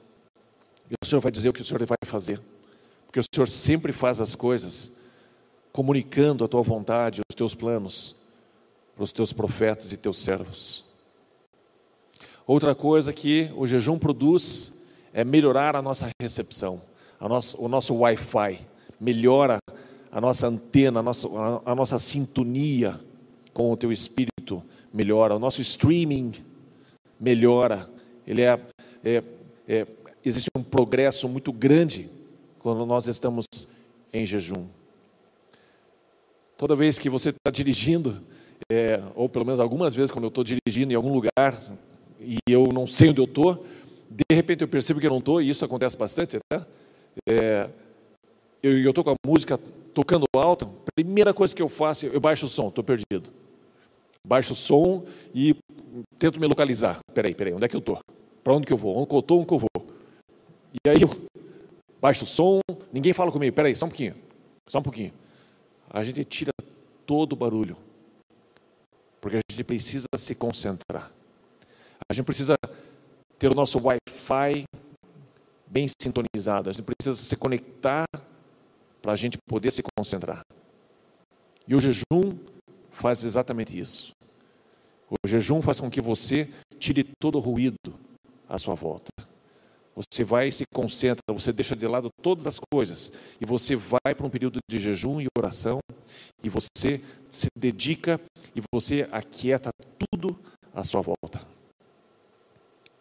E 0.90 0.94
o 1.02 1.06
Senhor 1.06 1.22
vai 1.22 1.32
dizer 1.32 1.50
o 1.50 1.54
que 1.54 1.62
o 1.62 1.66
Senhor 1.66 1.86
vai 1.86 1.98
fazer. 2.06 2.42
Porque 3.06 3.20
o 3.20 3.24
Senhor 3.24 3.48
sempre 3.48 3.92
faz 3.92 4.20
as 4.20 4.36
coisas 4.36 4.98
comunicando 5.72 6.44
a 6.44 6.48
tua 6.48 6.62
vontade, 6.62 7.22
os 7.30 7.36
teus 7.36 7.54
planos 7.54 8.16
para 8.96 9.04
os 9.04 9.12
teus 9.12 9.32
profetas 9.32 9.92
e 9.92 9.98
teus 9.98 10.18
servos. 10.18 10.86
Outra 12.48 12.74
coisa 12.74 13.14
que 13.14 13.52
o 13.56 13.68
jejum 13.68 14.00
produz 14.00 14.76
é 15.14 15.24
melhorar 15.24 15.76
a 15.76 15.82
nossa 15.82 16.10
recepção, 16.20 16.82
a 17.20 17.28
nosso, 17.28 17.62
o 17.62 17.68
nosso 17.68 17.94
Wi-Fi, 17.94 18.60
melhora 19.00 19.60
a 20.12 20.20
nossa 20.20 20.48
antena, 20.48 21.02
a 21.02 21.04
nossa, 21.04 21.28
a 21.66 21.76
nossa 21.76 22.00
sintonia 22.00 23.00
com 23.54 23.72
o 23.72 23.78
teu 23.78 23.92
espírito 23.92 24.64
melhora, 24.98 25.36
o 25.36 25.40
nosso 25.40 25.62
streaming 25.62 26.32
melhora. 27.20 27.88
Ele 28.26 28.42
é, 28.42 28.60
é, 29.06 29.24
é 29.68 29.88
existe 30.26 30.50
um 30.58 30.64
progresso 30.64 31.30
muito 31.30 31.54
grande 31.54 32.10
quando 32.60 32.84
nós 32.86 33.08
estamos 33.08 33.46
em 34.12 34.26
jejum. 34.26 34.66
Toda 36.58 36.76
vez 36.76 36.98
que 36.98 37.10
você 37.10 37.30
está 37.30 37.52
dirigindo, 37.52 38.24
é, 38.72 39.00
ou 39.16 39.30
pelo 39.30 39.46
menos 39.46 39.60
algumas 39.60 39.94
vezes 39.94 40.10
quando 40.10 40.24
eu 40.24 40.30
estou 40.30 40.44
dirigindo 40.44 40.92
em 40.92 40.96
algum 40.96 41.14
lugar 41.14 41.58
e 42.20 42.40
eu 42.50 42.68
não 42.74 42.88
sei 42.88 43.10
onde 43.10 43.22
eu 43.22 43.26
estou, 43.26 43.64
de 44.10 44.36
repente 44.36 44.64
eu 44.64 44.68
percebo 44.68 45.00
que 45.00 45.06
eu 45.06 45.12
não 45.12 45.20
estou, 45.20 45.40
e 45.40 45.50
isso 45.50 45.64
acontece 45.64 45.96
bastante, 45.96 46.40
né? 46.52 46.66
É, 47.30 47.70
eu 48.64 48.90
estou 48.90 49.04
com 49.04 49.12
a 49.12 49.16
música 49.26 49.60
tocando 49.94 50.26
alto, 50.34 50.66
primeira 50.96 51.34
coisa 51.34 51.56
que 51.56 51.62
eu 51.62 51.70
faço, 51.70 52.08
eu 52.08 52.20
baixo 52.20 52.48
o 52.48 52.50
som, 52.50 52.70
estou 52.70 52.84
perdido. 52.84 53.30
Baixo 54.28 54.52
o 54.52 54.56
som 54.58 55.06
e 55.34 55.56
tento 56.20 56.38
me 56.38 56.46
localizar. 56.46 57.00
Peraí, 57.14 57.34
peraí, 57.34 57.54
onde 57.54 57.64
é 57.64 57.70
que 57.70 57.76
eu 57.78 57.80
estou? 57.80 57.98
Para 58.44 58.54
onde 58.54 58.68
que 58.68 58.74
eu 58.74 58.78
vou? 58.78 58.98
Onde 58.98 59.08
que 59.08 59.16
eu 59.16 59.20
estou? 59.20 59.38
Onde 59.38 59.48
que 59.48 59.54
eu 59.54 59.60
vou? 59.60 59.88
E 60.74 60.90
aí 60.90 61.02
eu 61.02 61.10
baixo 62.02 62.26
o 62.26 62.28
som, 62.28 62.60
ninguém 62.92 63.14
fala 63.14 63.32
comigo. 63.32 63.56
Peraí, 63.56 63.74
só 63.74 63.86
um 63.86 63.90
pouquinho, 63.90 64.16
só 64.68 64.80
um 64.80 64.84
pouquinho. 64.84 65.14
A 65.90 66.04
gente 66.04 66.26
tira 66.26 66.52
todo 67.06 67.32
o 67.32 67.36
barulho, 67.38 67.78
porque 69.22 69.38
a 69.38 69.42
gente 69.50 69.64
precisa 69.64 70.08
se 70.18 70.36
concentrar. 70.36 71.10
A 72.10 72.14
gente 72.14 72.26
precisa 72.26 72.56
ter 73.40 73.50
o 73.50 73.56
nosso 73.56 73.80
Wi-Fi 73.80 74.66
bem 75.66 75.88
sintonizado. 76.02 76.70
A 76.70 76.74
gente 76.74 76.84
precisa 76.84 77.16
se 77.16 77.36
conectar 77.38 78.06
para 79.02 79.14
a 79.14 79.16
gente 79.16 79.38
poder 79.48 79.72
se 79.72 79.82
concentrar. 79.98 80.42
E 81.66 81.74
o 81.74 81.80
jejum 81.80 82.38
faz 82.98 83.24
exatamente 83.24 83.80
isso. 83.80 84.14
O 85.10 85.28
jejum 85.28 85.62
faz 85.62 85.80
com 85.80 85.90
que 85.90 86.02
você 86.02 86.50
tire 86.80 87.04
todo 87.20 87.38
o 87.38 87.42
ruído 87.42 87.78
à 88.50 88.58
sua 88.58 88.76
volta. 88.76 89.12
Você 89.96 90.24
vai 90.24 90.50
e 90.50 90.52
se 90.52 90.64
concentra, 90.74 91.22
você 91.34 91.52
deixa 91.52 91.76
de 91.76 91.88
lado 91.88 92.10
todas 92.22 92.46
as 92.46 92.60
coisas 92.72 93.14
e 93.42 93.46
você 93.46 93.76
vai 93.76 94.14
para 94.16 94.26
um 94.26 94.30
período 94.30 94.60
de 94.70 94.80
jejum 94.80 95.22
e 95.22 95.28
oração 95.38 95.80
e 96.44 96.50
você 96.50 97.02
se 97.30 97.48
dedica 97.58 98.20
e 98.56 98.62
você 98.72 99.08
aquieta 99.12 99.70
tudo 99.98 100.38
à 100.74 100.84
sua 100.84 101.02
volta. 101.02 101.40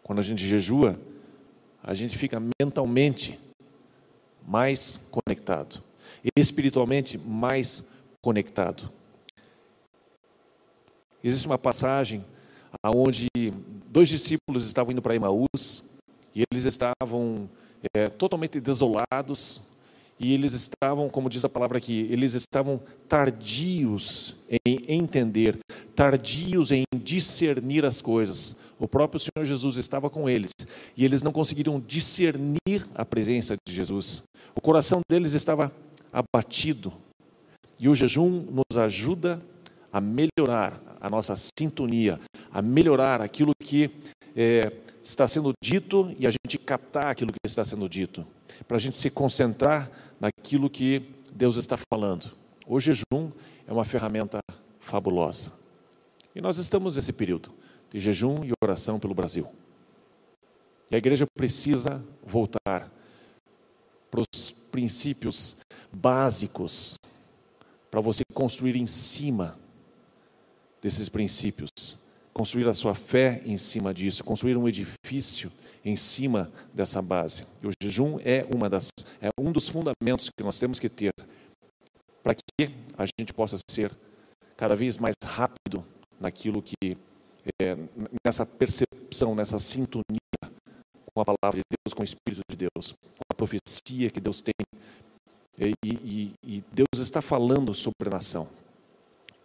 Quando 0.01 0.19
a 0.19 0.23
gente 0.23 0.47
jejua, 0.47 0.99
a 1.83 1.93
gente 1.93 2.17
fica 2.17 2.41
mentalmente 2.59 3.39
mais 4.47 4.97
conectado, 5.11 5.83
espiritualmente 6.35 7.17
mais 7.17 7.83
conectado. 8.21 8.91
Existe 11.23 11.47
uma 11.47 11.57
passagem 11.57 12.23
onde 12.85 13.27
dois 13.89 14.07
discípulos 14.07 14.65
estavam 14.65 14.91
indo 14.91 15.01
para 15.01 15.15
Emaús 15.15 15.89
e 16.35 16.43
eles 16.51 16.65
estavam 16.65 17.49
é, 17.95 18.07
totalmente 18.07 18.59
desolados 18.59 19.69
e 20.19 20.33
eles 20.33 20.53
estavam, 20.53 21.09
como 21.09 21.29
diz 21.29 21.45
a 21.45 21.49
palavra 21.49 21.77
aqui, 21.77 22.07
eles 22.09 22.33
estavam 22.33 22.81
tardios 23.07 24.35
em 24.65 24.81
entender, 24.87 25.59
tardios 25.95 26.71
em 26.71 26.83
discernir 26.95 27.85
as 27.85 28.01
coisas. 28.01 28.57
O 28.79 28.87
próprio 28.87 29.19
Senhor 29.19 29.45
Jesus 29.45 29.77
estava 29.77 30.09
com 30.09 30.27
eles 30.27 30.51
e 30.95 31.05
eles 31.05 31.21
não 31.21 31.31
conseguiram 31.31 31.79
discernir 31.79 32.87
a 32.95 33.05
presença 33.05 33.55
de 33.67 33.73
Jesus. 33.73 34.23
O 34.55 34.61
coração 34.61 35.01
deles 35.09 35.33
estava 35.33 35.71
abatido. 36.11 36.93
E 37.79 37.87
o 37.87 37.93
jejum 37.93 38.41
nos 38.41 38.77
ajuda 38.77 39.39
a 39.91 40.01
melhorar 40.01 40.81
a 40.99 41.09
nossa 41.09 41.35
sintonia, 41.35 42.19
a 42.51 42.61
melhorar 42.61 43.21
aquilo 43.21 43.53
que 43.59 43.89
é, 44.35 44.71
está 45.01 45.27
sendo 45.27 45.51
dito 45.63 46.13
e 46.19 46.27
a 46.27 46.31
gente 46.31 46.57
captar 46.57 47.07
aquilo 47.07 47.31
que 47.31 47.39
está 47.45 47.63
sendo 47.63 47.87
dito, 47.87 48.25
para 48.67 48.77
a 48.77 48.79
gente 48.79 48.97
se 48.97 49.09
concentrar 49.09 49.89
naquilo 50.19 50.69
que 50.69 51.13
Deus 51.31 51.55
está 51.55 51.77
falando. 51.91 52.31
O 52.65 52.79
jejum 52.79 53.31
é 53.65 53.71
uma 53.71 53.85
ferramenta 53.85 54.39
fabulosa. 54.79 55.53
E 56.35 56.41
nós 56.41 56.57
estamos 56.57 56.95
nesse 56.95 57.13
período 57.13 57.51
de 57.89 57.99
jejum 57.99 58.43
e 58.43 58.51
oração 58.61 58.99
pelo 58.99 59.13
Brasil. 59.13 59.47
E 60.91 60.95
a 60.95 60.97
igreja 60.97 61.25
precisa 61.35 62.03
voltar 62.25 62.91
para 64.09 64.21
os 64.21 64.51
princípios 64.51 65.57
básicos 65.91 66.97
para 67.89 68.01
você 68.01 68.23
construir 68.33 68.75
em 68.75 68.85
cima 68.85 69.57
desses 70.87 71.09
princípios, 71.09 71.69
construir 72.33 72.65
a 72.67 72.73
sua 72.73 72.95
fé 72.95 73.41
em 73.45 73.57
cima 73.57 73.93
disso, 73.93 74.23
construir 74.23 74.55
um 74.55 74.69
edifício 74.69 75.51
em 75.83 75.97
cima 75.97 76.49
dessa 76.73 77.01
base. 77.01 77.45
E 77.61 77.67
o 77.67 77.71
jejum 77.83 78.19
é 78.23 78.47
uma 78.53 78.69
das 78.69 78.87
é 79.21 79.29
um 79.37 79.51
dos 79.51 79.67
fundamentos 79.67 80.29
que 80.29 80.43
nós 80.43 80.57
temos 80.57 80.79
que 80.79 80.87
ter 80.87 81.11
para 82.23 82.33
que 82.33 82.73
a 82.97 83.05
gente 83.19 83.33
possa 83.33 83.57
ser 83.69 83.91
cada 84.55 84.75
vez 84.75 84.97
mais 84.97 85.15
rápido 85.23 85.85
naquilo 86.19 86.61
que 86.61 86.97
é, 87.61 87.75
nessa 88.25 88.45
percepção, 88.45 89.35
nessa 89.35 89.59
sintonia 89.59 90.03
com 91.13 91.21
a 91.21 91.25
palavra 91.25 91.59
de 91.59 91.63
Deus, 91.85 91.93
com 91.93 92.01
o 92.01 92.05
Espírito 92.05 92.41
de 92.49 92.55
Deus, 92.55 92.93
com 92.93 93.25
a 93.29 93.35
profecia 93.35 94.09
que 94.09 94.21
Deus 94.21 94.41
tem. 94.41 94.53
E, 95.59 95.73
e, 95.83 96.33
e 96.43 96.63
Deus 96.71 97.01
está 97.01 97.21
falando 97.21 97.73
sobre 97.73 98.07
a 98.07 98.11
nação. 98.11 98.47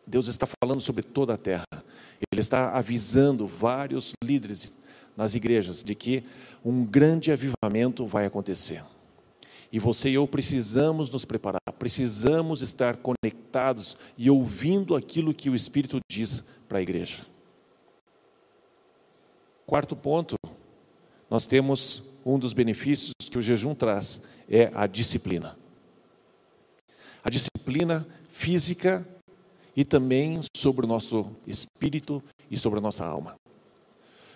Deus 0.07 0.29
está 0.29 0.47
falando 0.47 0.81
sobre 0.81 1.03
toda 1.03 1.35
a 1.35 1.38
terra. 1.38 1.65
Ele 2.33 2.41
está 2.41 2.71
avisando 2.77 3.47
vários 3.47 4.12
líderes 4.25 4.77
nas 5.17 5.35
igrejas 5.35 5.83
de 5.83 5.95
que 5.95 6.25
um 6.65 6.85
grande 6.85 7.31
avivamento 7.31 8.07
vai 8.07 8.27
acontecer. 8.27 8.83
E 9.71 9.79
você 9.79 10.11
e 10.11 10.15
eu 10.15 10.27
precisamos 10.27 11.11
nos 11.11 11.25
preparar, 11.25 11.61
precisamos 11.79 12.61
estar 12.61 12.99
conectados 12.99 13.97
e 14.19 14.31
ouvindo 14.31 14.95
aquilo 14.95 15.33
que 15.33 15.49
o 15.49 15.55
Espírito 15.55 15.99
diz 16.11 16.45
para 16.69 16.79
a 16.79 16.83
igreja. 16.83 17.25
Quarto 19.65 19.97
ponto, 19.97 20.37
nós 21.31 21.47
temos 21.47 22.11
um 22.27 22.38
dos 22.38 22.53
benefícios 22.53 23.12
que 23.19 23.38
o 23.38 23.43
jejum 23.43 23.75
traz, 23.75 24.27
é 24.49 24.71
a 24.75 24.87
disciplina. 24.87 25.57
A 27.25 27.31
disciplina 27.31 28.07
física 28.31 29.07
e 29.77 29.85
também 29.85 30.41
sobre 30.57 30.85
o 30.85 30.89
nosso 30.89 31.27
espírito 31.47 32.23
e 32.51 32.59
sobre 32.59 32.79
a 32.79 32.83
nossa 32.83 33.05
alma. 33.05 33.37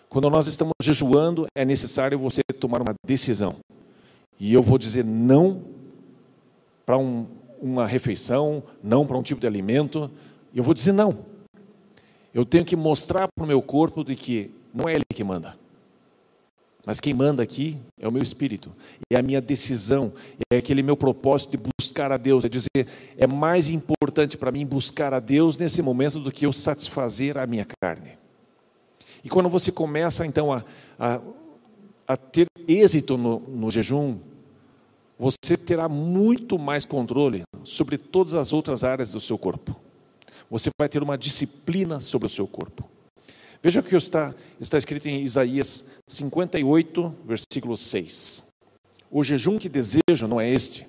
Quando 0.09 0.31
nós 0.31 0.47
estamos 0.47 0.73
jejuando, 0.81 1.47
é 1.55 1.65
necessário 1.65 2.19
você 2.19 2.43
tomar 2.59 2.81
uma 2.81 2.95
decisão. 3.05 3.57
E 4.39 4.53
eu 4.53 4.63
vou 4.63 4.79
dizer 4.79 5.05
não 5.05 5.65
para 6.85 6.97
um, 6.97 7.27
uma 7.61 7.87
refeição, 7.87 8.63
não 8.83 9.07
para 9.07 9.19
um 9.19 9.23
tipo 9.23 9.41
de 9.41 9.47
alimento. 9.47 10.11
Eu 10.55 10.63
vou 10.63 10.73
dizer 10.73 10.93
não. 10.93 11.25
Eu 12.33 12.45
tenho 12.45 12.65
que 12.65 12.77
mostrar 12.77 13.29
para 13.35 13.45
o 13.45 13.47
meu 13.47 13.61
corpo 13.61 14.05
de 14.05 14.15
que 14.15 14.51
não 14.73 14.89
é 14.89 14.95
ele 14.95 15.05
que 15.13 15.25
manda. 15.25 15.59
Mas 16.87 17.01
quem 17.01 17.13
manda 17.13 17.43
aqui 17.43 17.77
é 18.01 18.07
o 18.07 18.13
meu 18.13 18.23
espírito, 18.23 18.73
é 19.11 19.19
a 19.19 19.23
minha 19.23 19.41
decisão, 19.41 20.13
é 20.53 20.59
aquele 20.59 20.85
meu 20.85 20.97
propósito 20.97 21.51
de 21.57 21.71
buscar 21.77 22.13
a 22.13 22.17
Deus, 22.17 22.45
é 22.45 22.49
dizer, 22.49 22.87
é 23.19 23.27
mais 23.27 23.69
importante 23.69 24.39
para 24.39 24.53
mim 24.53 24.65
buscar 24.65 25.13
a 25.13 25.19
Deus 25.19 25.59
nesse 25.59 25.83
momento 25.83 26.21
do 26.21 26.31
que 26.31 26.47
eu 26.47 26.53
satisfazer 26.53 27.37
a 27.39 27.45
minha 27.45 27.67
carne. 27.83 28.17
E 29.25 29.29
quando 29.29 29.49
você 29.49 29.73
começa 29.73 30.25
então 30.25 30.53
a, 30.53 30.65
a, 30.97 31.21
a 32.07 32.17
ter 32.17 32.47
êxito 32.69 33.19
no, 33.19 33.41
no 33.41 33.69
jejum, 33.69 34.21
você 35.19 35.57
terá 35.57 35.89
muito 35.89 36.57
mais 36.57 36.85
controle 36.85 37.43
sobre 37.65 37.99
todas 37.99 38.35
as 38.35 38.53
outras 38.53 38.85
áreas 38.85 39.11
do 39.11 39.19
seu 39.19 39.37
corpo. 39.37 39.75
Você 40.49 40.71
vai 40.79 40.89
ter 40.89 41.03
uma 41.03 41.19
disciplina 41.19 41.99
sobre 41.99 42.27
o 42.27 42.31
seu 42.31 42.47
corpo. 42.47 42.89
Veja 43.63 43.81
o 43.81 43.83
que 43.83 43.97
está, 43.97 44.35
está 44.61 44.79
escrito 44.79 45.07
em 45.09 45.23
Isaías 45.23 45.91
58, 46.09 47.15
versículo 47.25 47.77
6. 47.77 48.49
O 49.11 49.23
jejum 49.23 49.59
que 49.59 49.69
desejo 49.69 50.27
não 50.29 50.41
é 50.41 50.51
este, 50.51 50.87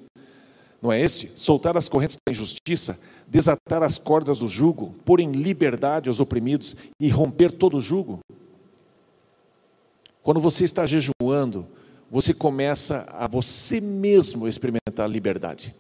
não 0.82 0.92
é 0.92 1.02
este? 1.02 1.32
Soltar 1.36 1.78
as 1.78 1.88
correntes 1.88 2.18
da 2.26 2.32
injustiça, 2.32 3.00
desatar 3.28 3.84
as 3.84 3.98
cordas 3.98 4.40
do 4.40 4.48
jugo, 4.48 4.94
pôr 5.06 5.20
em 5.20 5.32
liberdade 5.32 6.10
os 6.10 6.20
oprimidos 6.20 6.76
e 7.00 7.10
romper 7.10 7.52
todo 7.52 7.78
o 7.78 7.82
jugo? 7.82 8.20
Quando 10.22 10.42
você 10.42 10.66
está 10.66 10.86
jejuando, 10.86 11.68
você 12.12 12.34
começa 12.34 13.08
a 13.12 13.28
você 13.28 13.80
mesmo 13.80 14.48
experimentar 14.48 15.10
liberdade. 15.10 15.74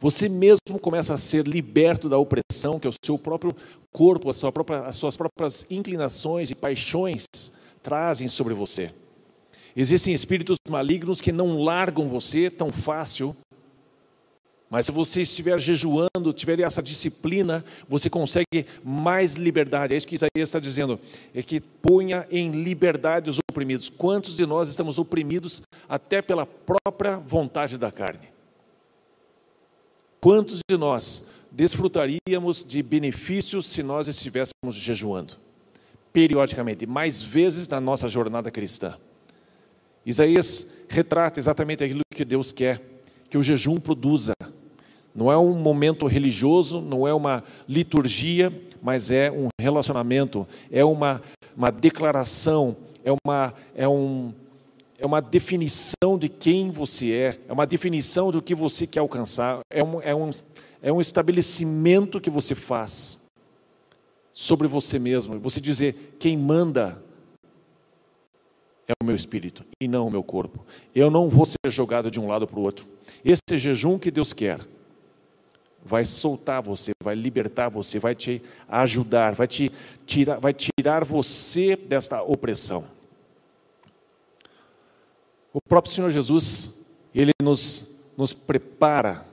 Você 0.00 0.28
mesmo 0.28 0.78
começa 0.80 1.14
a 1.14 1.18
ser 1.18 1.46
liberto 1.46 2.08
da 2.08 2.18
opressão 2.18 2.78
que 2.78 2.86
é 2.86 2.90
o 2.90 2.94
seu 3.04 3.18
próprio 3.18 3.54
corpo, 3.90 4.32
sua 4.34 4.52
própria, 4.52 4.80
as 4.80 4.96
suas 4.96 5.16
próprias 5.16 5.66
inclinações 5.70 6.50
e 6.50 6.54
paixões 6.54 7.24
trazem 7.82 8.28
sobre 8.28 8.52
você. 8.52 8.92
Existem 9.74 10.12
espíritos 10.12 10.56
malignos 10.68 11.20
que 11.20 11.32
não 11.32 11.62
largam 11.62 12.08
você 12.08 12.50
tão 12.50 12.72
fácil, 12.72 13.34
mas 14.68 14.86
se 14.86 14.92
você 14.92 15.22
estiver 15.22 15.58
jejuando, 15.58 16.32
tiver 16.34 16.58
essa 16.60 16.82
disciplina, 16.82 17.64
você 17.88 18.10
consegue 18.10 18.66
mais 18.82 19.34
liberdade. 19.34 19.94
É 19.94 19.96
isso 19.96 20.06
que 20.06 20.16
Isaías 20.16 20.48
está 20.48 20.58
dizendo, 20.58 20.98
é 21.32 21.42
que 21.42 21.60
ponha 21.60 22.26
em 22.30 22.50
liberdade 22.50 23.30
os 23.30 23.38
oprimidos. 23.50 23.88
Quantos 23.88 24.36
de 24.36 24.44
nós 24.44 24.68
estamos 24.68 24.98
oprimidos 24.98 25.62
até 25.88 26.20
pela 26.20 26.44
própria 26.44 27.16
vontade 27.16 27.78
da 27.78 27.92
carne? 27.92 28.35
Quantos 30.20 30.60
de 30.68 30.76
nós 30.76 31.28
desfrutaríamos 31.50 32.64
de 32.64 32.82
benefícios 32.82 33.66
se 33.66 33.82
nós 33.82 34.08
estivéssemos 34.08 34.74
jejuando? 34.74 35.34
Periodicamente, 36.12 36.86
mais 36.86 37.22
vezes 37.22 37.68
na 37.68 37.80
nossa 37.80 38.08
jornada 38.08 38.50
cristã. 38.50 38.96
Isaías 40.04 40.74
retrata 40.88 41.38
exatamente 41.38 41.84
aquilo 41.84 42.00
que 42.14 42.24
Deus 42.24 42.52
quer 42.52 42.80
que 43.28 43.36
o 43.36 43.42
jejum 43.42 43.78
produza. 43.78 44.32
Não 45.14 45.32
é 45.32 45.36
um 45.36 45.54
momento 45.54 46.06
religioso, 46.06 46.80
não 46.80 47.06
é 47.08 47.14
uma 47.14 47.42
liturgia, 47.68 48.52
mas 48.82 49.10
é 49.10 49.30
um 49.30 49.48
relacionamento, 49.60 50.46
é 50.70 50.84
uma, 50.84 51.22
uma 51.56 51.70
declaração, 51.70 52.76
é 53.04 53.10
uma, 53.24 53.54
é, 53.74 53.88
um, 53.88 54.32
é 54.98 55.06
uma 55.06 55.20
definição 55.20 56.18
de 56.18 56.28
quem 56.28 56.70
você 56.70 57.12
é, 57.12 57.40
é 57.48 57.52
uma 57.52 57.66
definição 57.66 58.30
do 58.30 58.40
que 58.40 58.54
você 58.54 58.86
quer 58.86 59.00
alcançar, 59.00 59.60
é 59.70 59.82
um, 59.82 60.00
é 60.00 60.14
um, 60.14 60.30
é 60.82 60.92
um 60.92 61.00
estabelecimento 61.00 62.20
que 62.20 62.30
você 62.30 62.54
faz 62.54 63.26
sobre 64.32 64.68
você 64.68 64.98
mesmo. 64.98 65.38
Você 65.40 65.60
dizer: 65.60 66.16
quem 66.18 66.36
manda 66.36 67.02
é 68.88 68.92
o 69.02 69.06
meu 69.06 69.16
espírito 69.16 69.64
e 69.80 69.88
não 69.88 70.06
o 70.06 70.10
meu 70.10 70.22
corpo. 70.22 70.64
Eu 70.94 71.10
não 71.10 71.28
vou 71.28 71.44
ser 71.44 71.58
jogado 71.68 72.10
de 72.10 72.20
um 72.20 72.28
lado 72.28 72.46
para 72.46 72.58
o 72.58 72.62
outro. 72.62 72.86
Esse 73.24 73.58
jejum 73.58 73.98
que 73.98 74.10
Deus 74.10 74.32
quer 74.32 74.60
vai 75.84 76.04
soltar 76.04 76.62
você, 76.62 76.90
vai 77.02 77.14
libertar 77.14 77.68
você, 77.68 77.98
vai 77.98 78.14
te 78.14 78.42
ajudar, 78.68 79.34
vai 79.34 79.46
te 79.46 79.70
tirar, 80.04 80.38
vai 80.38 80.52
tirar 80.52 81.04
você 81.04 81.76
desta 81.76 82.22
opressão. 82.22 82.95
O 85.56 85.60
próprio 85.66 85.90
Senhor 85.90 86.10
Jesus, 86.10 86.84
ele 87.14 87.32
nos, 87.42 87.94
nos 88.14 88.34
prepara, 88.34 89.26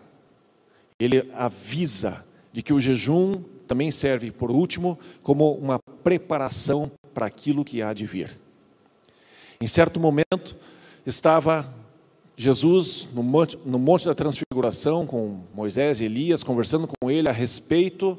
ele 0.98 1.30
avisa 1.34 2.26
de 2.54 2.62
que 2.62 2.72
o 2.72 2.80
jejum 2.80 3.44
também 3.68 3.92
serve, 3.92 4.32
por 4.32 4.50
último, 4.50 4.98
como 5.22 5.52
uma 5.52 5.80
preparação 6.02 6.90
para 7.14 7.26
aquilo 7.26 7.66
que 7.66 7.82
há 7.82 7.92
de 7.92 8.06
vir. 8.06 8.32
Em 9.60 9.68
certo 9.68 10.00
momento, 10.00 10.56
estava 11.06 11.68
Jesus 12.38 13.10
no 13.14 13.22
monte, 13.22 13.60
no 13.66 13.78
monte 13.78 14.06
da 14.06 14.16
Transfiguração 14.16 15.06
com 15.06 15.44
Moisés 15.54 16.00
e 16.00 16.06
Elias, 16.06 16.42
conversando 16.42 16.88
com 16.88 17.12
ele 17.12 17.28
a 17.28 17.34
respeito 17.34 18.18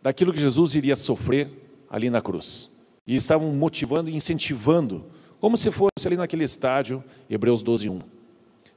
daquilo 0.00 0.32
que 0.32 0.40
Jesus 0.40 0.74
iria 0.74 0.96
sofrer 0.96 1.46
ali 1.90 2.08
na 2.08 2.22
cruz. 2.22 2.80
E 3.06 3.14
estavam 3.14 3.52
motivando 3.52 4.08
e 4.08 4.16
incentivando, 4.16 5.04
como 5.44 5.58
se 5.58 5.70
fosse 5.70 6.06
ali 6.06 6.16
naquele 6.16 6.42
estádio, 6.42 7.04
Hebreus 7.28 7.62
12, 7.62 7.90
1. 7.90 8.00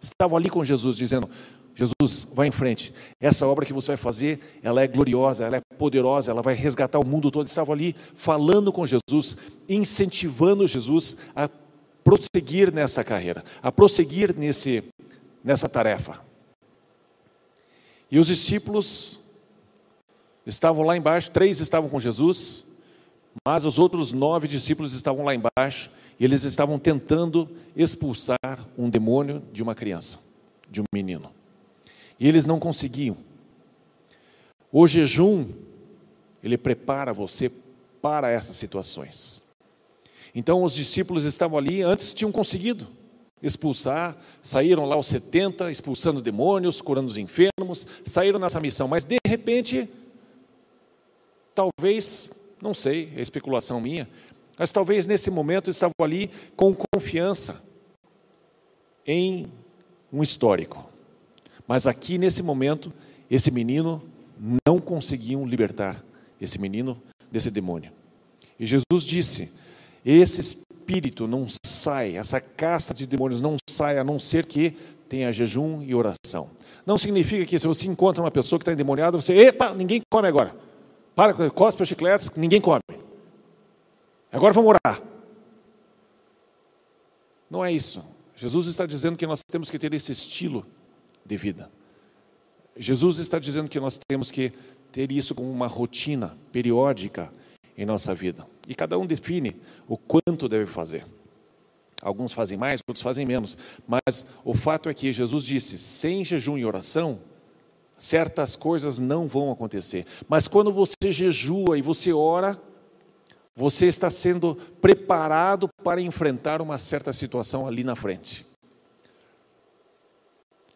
Estavam 0.01 0.36
ali 0.36 0.49
com 0.49 0.65
Jesus, 0.65 0.97
dizendo: 0.97 1.30
Jesus, 1.73 2.27
vai 2.34 2.49
em 2.49 2.51
frente. 2.51 2.93
Essa 3.21 3.47
obra 3.47 3.65
que 3.65 3.71
você 3.71 3.88
vai 3.91 3.95
fazer, 3.95 4.60
ela 4.62 4.82
é 4.82 4.86
gloriosa, 4.86 5.45
ela 5.45 5.56
é 5.56 5.62
poderosa, 5.77 6.30
ela 6.30 6.41
vai 6.41 6.53
resgatar 6.53 6.99
o 6.99 7.06
mundo 7.06 7.32
todo. 7.32 7.47
Estavam 7.47 7.73
ali 7.73 7.95
falando 8.15 8.73
com 8.73 8.86
Jesus, 8.86 9.38
incentivando 9.69 10.67
Jesus 10.67 11.19
a 11.34 11.49
prosseguir 12.03 12.73
nessa 12.73 13.01
carreira, 13.01 13.45
a 13.63 13.71
prosseguir 13.71 14.38
nesse, 14.38 14.84
nessa 15.41 15.69
tarefa. 15.69 16.19
E 18.12 18.19
os 18.19 18.27
discípulos 18.27 19.21
estavam 20.45 20.84
lá 20.84 20.97
embaixo, 20.97 21.32
três 21.32 21.62
estavam 21.62 21.89
com 21.89 21.97
Jesus, 21.97 22.65
mas 23.47 23.63
os 23.63 23.80
outros 23.80 24.12
nove 24.12 24.49
discípulos 24.49 24.93
estavam 24.93 25.23
lá 25.23 25.34
embaixo 25.34 25.91
e 26.19 26.25
eles 26.25 26.43
estavam 26.43 26.80
tentando 26.80 27.49
expulsar 27.75 28.38
um 28.77 28.89
demônio 28.89 29.43
de 29.51 29.62
uma 29.62 29.75
criança, 29.75 30.19
de 30.69 30.82
um 30.82 30.86
menino. 30.93 31.32
E 32.19 32.27
eles 32.27 32.45
não 32.45 32.60
conseguiam. 32.60 33.17
O 34.71 34.88
jejum, 34.88 35.47
ele 36.43 36.58
prepara 36.58 37.13
você 37.13 37.51
para 38.01 38.30
essas 38.30 38.56
situações. 38.56 39.43
Então 40.34 40.63
os 40.63 40.73
discípulos 40.73 41.23
estavam 41.23 41.58
ali, 41.58 41.82
antes 41.82 42.13
tinham 42.13 42.32
conseguido 42.32 42.88
expulsar, 43.41 44.17
saíram 44.41 44.86
lá 44.86 44.97
os 44.97 45.08
70, 45.08 45.71
expulsando 45.71 46.21
demônios, 46.21 46.82
curando 46.82 47.08
os 47.08 47.17
enfermos, 47.17 47.86
saíram 48.03 48.39
nessa 48.39 48.60
missão, 48.60 48.88
mas 48.88 49.06
de 49.06 49.17
repente, 49.25 49.88
talvez, 51.53 52.30
não 52.62 52.73
sei, 52.73 53.13
é 53.15 53.21
especulação 53.21 53.80
minha, 53.80 54.10
mas 54.58 54.72
talvez 54.72 55.06
nesse 55.06 55.30
momento 55.30 55.70
estavam 55.70 55.93
ali 56.02 56.30
com 56.56 56.76
confiança 56.76 57.62
em 59.06 59.48
um 60.12 60.24
histórico. 60.24 60.89
Mas 61.67 61.86
aqui 61.86 62.17
nesse 62.17 62.41
momento, 62.41 62.91
esse 63.30 63.52
menino 63.52 64.02
não 64.65 64.80
conseguiam 64.80 65.46
libertar 65.46 66.04
esse 66.39 66.60
menino 66.60 67.02
desse 67.32 67.52
demônio. 67.52 67.91
E 68.60 68.65
Jesus 68.65 69.04
disse: 69.04 69.52
esse 70.06 70.41
espírito 70.41 71.28
não 71.28 71.48
sai, 71.65 72.15
essa 72.15 72.39
casta 72.39 72.93
de 72.93 73.06
demônios 73.06 73.41
não 73.41 73.58
sai 73.70 73.98
a 73.98 74.04
não 74.04 74.20
ser 74.20 74.46
que 74.46 74.72
tenha 75.10 75.32
jejum 75.32 75.82
e 75.84 75.93
oração. 75.93 76.50
Não 76.86 76.98
significa 76.98 77.46
que 77.46 77.60
se 77.60 77.67
você 77.67 77.88
encontra 77.88 78.24
uma 78.24 78.32
pessoa 78.32 78.58
que 78.58 78.63
está 78.63 78.72
endemoniada, 78.72 79.20
você, 79.20 79.34
epa, 79.34 79.74
ninguém 79.74 80.02
come 80.10 80.28
agora. 80.28 80.56
Para, 81.13 81.50
cospe 81.50 81.84
os 81.84 81.89
chicletes, 81.89 82.32
ninguém 82.38 82.62
come. 82.62 82.80
Agora 84.32 84.54
vamos 84.54 84.70
orar. 84.70 85.02
Não 87.50 87.63
é 87.63 87.72
isso. 87.72 88.06
Jesus 88.36 88.68
está 88.68 88.86
dizendo 88.86 89.18
que 89.18 89.26
nós 89.26 89.42
temos 89.44 89.70
que 89.70 89.80
ter 89.80 89.94
esse 89.94 90.12
estilo 90.12 90.66
de 91.26 91.38
vida. 91.38 91.72
Jesus 92.76 93.18
está 93.18 93.40
dizendo 93.40 93.70
que 93.70 93.80
nós 93.80 94.00
temos 94.08 94.30
que 94.30 94.52
ter 94.92 95.12
isso 95.12 95.34
como 95.34 95.50
uma 95.50 95.68
rotina 95.68 96.38
periódica 96.52 97.32
em 97.78 97.86
nossa 97.86 98.13
vida. 98.13 98.48
E 98.68 98.76
cada 98.76 98.98
um 98.98 99.06
define 99.06 99.56
o 99.88 99.98
quanto 99.98 100.48
deve 100.48 100.66
fazer. 100.66 101.06
Alguns 102.02 102.32
fazem 102.32 102.58
mais, 102.58 102.80
outros 102.88 103.02
fazem 103.02 103.26
menos. 103.26 103.58
Mas 103.88 104.34
o 104.44 104.54
fato 104.54 104.90
é 104.90 104.94
que 104.94 105.12
Jesus 105.12 105.44
disse: 105.44 105.78
sem 105.78 106.24
jejum 106.24 106.58
e 106.58 106.66
oração, 106.66 107.20
certas 107.98 108.56
coisas 108.56 109.00
não 109.00 109.28
vão 109.28 109.52
acontecer. 109.52 110.06
Mas 110.28 110.48
quando 110.48 110.72
você 110.72 111.12
jejua 111.12 111.78
e 111.78 111.82
você 111.82 112.13
ora, 112.13 112.62
você 113.58 113.88
está 113.88 114.12
sendo 114.12 114.54
preparado 114.80 115.67
para 115.84 116.00
enfrentar 116.00 116.62
uma 116.62 116.78
certa 116.78 117.12
situação 117.12 117.65
ali 117.65 117.84
na 117.84 117.96
frente. 117.96 118.46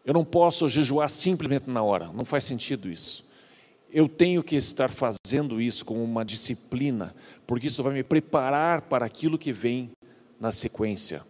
Eu 0.04 0.12
não 0.12 0.24
posso 0.24 0.68
jejuar 0.68 1.08
simplesmente 1.08 1.70
na 1.70 1.80
hora, 1.80 2.08
não 2.08 2.24
faz 2.24 2.42
sentido 2.42 2.90
isso. 2.90 3.30
Eu 3.88 4.08
tenho 4.08 4.42
que 4.42 4.56
estar 4.56 4.90
fazendo 4.90 5.60
isso 5.60 5.84
como 5.84 6.02
uma 6.02 6.24
disciplina, 6.24 7.14
porque 7.46 7.68
isso 7.68 7.84
vai 7.84 7.92
me 7.92 8.02
preparar 8.02 8.82
para 8.82 9.06
aquilo 9.06 9.38
que 9.38 9.52
vem 9.52 9.92
na 10.40 10.50
sequência. 10.50 11.22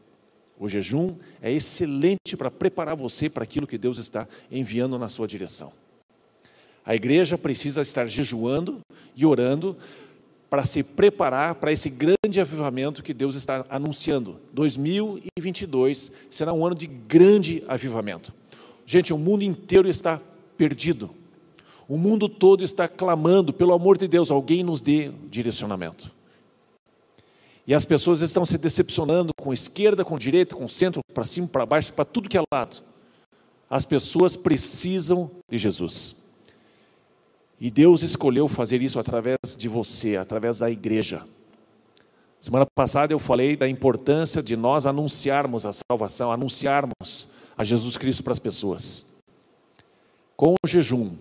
O 0.59 0.71
jejum 0.71 1.17
é 1.43 1.53
excelente 1.53 2.35
para 2.35 2.51
preparar 2.51 2.97
você 2.97 3.29
para 3.29 3.45
aquilo 3.45 3.67
que 3.67 3.77
Deus 3.77 3.99
está 3.99 4.27
enviando 4.51 4.99
na 4.99 5.11
sua 5.11 5.29
direção. 5.29 5.71
A 6.85 6.95
igreja 6.95 7.37
precisa 7.37 7.83
estar 7.83 8.07
jejuando 8.07 8.81
e 9.15 9.27
orando 9.27 9.77
para 10.53 10.67
se 10.67 10.83
preparar 10.83 11.55
para 11.55 11.73
esse 11.73 11.89
grande 11.89 12.39
avivamento 12.39 13.03
que 13.03 13.15
Deus 13.15 13.37
está 13.37 13.65
anunciando. 13.71 14.39
2022 14.53 16.13
será 16.31 16.53
um 16.53 16.67
ano 16.67 16.75
de 16.75 16.87
grande 16.87 17.65
avivamento. 17.67 18.35
Gente, 18.85 19.15
o 19.15 19.19
mundo 19.19 19.45
inteiro 19.45 19.89
está 19.89 20.21
perdido. 20.55 21.09
O 21.89 21.97
mundo 21.97 22.29
todo 22.29 22.63
está 22.63 22.87
clamando, 22.87 23.51
pelo 23.51 23.73
amor 23.73 23.97
de 23.97 24.07
Deus, 24.07 24.31
alguém 24.31 24.63
nos 24.63 24.83
dê 24.83 25.11
direcionamento. 25.31 26.11
E 27.67 27.73
as 27.73 27.87
pessoas 27.87 28.21
estão 28.21 28.45
se 28.45 28.59
decepcionando 28.59 29.33
com 29.35 29.55
esquerda, 29.55 30.05
com 30.05 30.19
direita, 30.19 30.55
com 30.55 30.69
centro, 30.69 31.01
para 31.15 31.25
cima, 31.25 31.49
para 31.49 31.65
baixo, 31.65 31.95
para 31.95 32.05
tudo 32.05 32.29
que 32.29 32.37
é 32.37 32.43
lado. 32.53 32.83
As 33.71 33.87
pessoas 33.87 34.37
precisam 34.37 35.31
de 35.49 35.57
Jesus. 35.57 36.22
E 37.63 37.71
Deus 37.71 38.03
escolheu 38.03 38.49
fazer 38.49 38.83
isso 38.83 38.99
através 38.99 39.39
de 39.57 39.69
você, 39.69 40.17
através 40.17 40.59
da 40.59 40.69
igreja. 40.69 41.25
Semana 42.41 42.67
passada 42.75 43.13
eu 43.13 43.21
falei 43.21 43.55
da 43.55 43.69
importância 43.69 44.43
de 44.43 44.57
nós 44.57 44.85
anunciarmos 44.85 45.65
a 45.65 45.73
salvação, 45.73 46.33
anunciarmos 46.33 47.35
a 47.57 47.63
Jesus 47.63 47.97
Cristo 47.97 48.25
para 48.25 48.33
as 48.33 48.41
pessoas. 48.41 49.15
Com 50.35 50.55
o 50.55 50.67
jejum, 50.67 51.13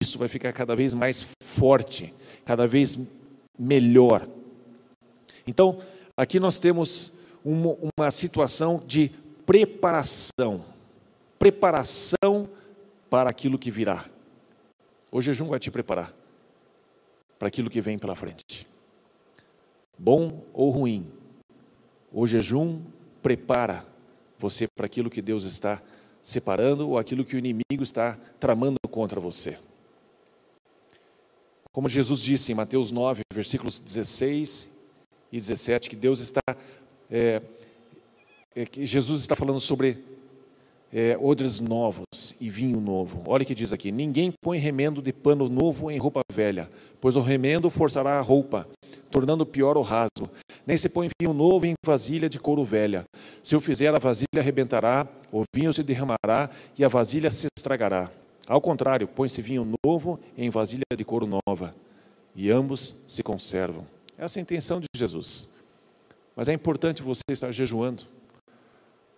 isso 0.00 0.20
vai 0.20 0.28
ficar 0.28 0.52
cada 0.52 0.76
vez 0.76 0.94
mais 0.94 1.26
forte, 1.42 2.14
cada 2.44 2.64
vez 2.64 2.96
melhor. 3.58 4.28
Então, 5.44 5.80
aqui 6.16 6.38
nós 6.38 6.60
temos 6.60 7.14
uma, 7.44 7.76
uma 7.98 8.10
situação 8.12 8.80
de 8.86 9.10
preparação. 9.44 10.64
Preparação 11.40 12.48
para 13.10 13.28
aquilo 13.28 13.58
que 13.58 13.72
virá. 13.72 14.11
O 15.12 15.20
jejum 15.20 15.46
vai 15.46 15.60
te 15.60 15.70
preparar 15.70 16.12
para 17.38 17.48
aquilo 17.48 17.68
que 17.68 17.82
vem 17.82 17.98
pela 17.98 18.16
frente. 18.16 18.66
Bom 19.98 20.42
ou 20.54 20.70
ruim, 20.70 21.12
o 22.10 22.26
jejum 22.26 22.82
prepara 23.22 23.86
você 24.38 24.66
para 24.74 24.86
aquilo 24.86 25.10
que 25.10 25.20
Deus 25.20 25.44
está 25.44 25.82
separando 26.22 26.88
ou 26.88 26.98
aquilo 26.98 27.24
que 27.24 27.36
o 27.36 27.38
inimigo 27.38 27.82
está 27.82 28.18
tramando 28.40 28.78
contra 28.90 29.20
você. 29.20 29.58
Como 31.72 31.88
Jesus 31.88 32.20
disse 32.20 32.52
em 32.52 32.54
Mateus 32.54 32.90
9, 32.90 33.22
versículos 33.32 33.78
16 33.78 34.76
e 35.30 35.36
17, 35.36 35.90
que 35.90 35.96
Deus 35.96 36.20
está, 36.20 36.40
é, 37.10 37.42
é, 38.54 38.66
que 38.66 38.86
Jesus 38.86 39.22
está 39.22 39.36
falando 39.36 39.60
sobre 39.60 39.98
é, 40.92 41.16
odres 41.18 41.58
novos 41.58 42.04
e 42.40 42.50
vinho 42.50 42.80
novo. 42.80 43.22
Olha 43.26 43.42
o 43.42 43.46
que 43.46 43.54
diz 43.54 43.72
aqui: 43.72 43.90
ninguém 43.90 44.32
põe 44.42 44.58
remendo 44.58 45.00
de 45.00 45.12
pano 45.12 45.48
novo 45.48 45.90
em 45.90 45.98
roupa 45.98 46.20
velha, 46.32 46.68
pois 47.00 47.16
o 47.16 47.20
remendo 47.20 47.70
forçará 47.70 48.18
a 48.18 48.20
roupa, 48.20 48.68
tornando 49.10 49.46
pior 49.46 49.76
o 49.76 49.82
rasgo. 49.82 50.30
Nem 50.66 50.76
se 50.76 50.88
põe 50.88 51.08
vinho 51.20 51.32
novo 51.32 51.66
em 51.66 51.74
vasilha 51.84 52.28
de 52.28 52.38
couro 52.38 52.64
velha. 52.64 53.04
Se 53.42 53.56
o 53.56 53.60
fizer, 53.60 53.92
a 53.94 53.98
vasilha 53.98 54.38
arrebentará, 54.38 55.08
o 55.32 55.42
vinho 55.54 55.72
se 55.72 55.82
derramará 55.82 56.50
e 56.78 56.84
a 56.84 56.88
vasilha 56.88 57.30
se 57.30 57.48
estragará. 57.56 58.10
Ao 58.46 58.60
contrário, 58.60 59.08
põe-se 59.08 59.40
vinho 59.40 59.66
novo 59.84 60.20
em 60.36 60.50
vasilha 60.50 60.84
de 60.96 61.04
couro 61.04 61.26
nova, 61.26 61.74
e 62.34 62.50
ambos 62.50 63.02
se 63.08 63.22
conservam. 63.22 63.86
Essa 64.18 64.38
é 64.38 64.40
a 64.40 64.42
intenção 64.42 64.80
de 64.80 64.86
Jesus. 64.94 65.54
Mas 66.36 66.48
é 66.48 66.52
importante 66.52 67.02
você 67.02 67.22
estar 67.30 67.52
jejuando, 67.52 68.02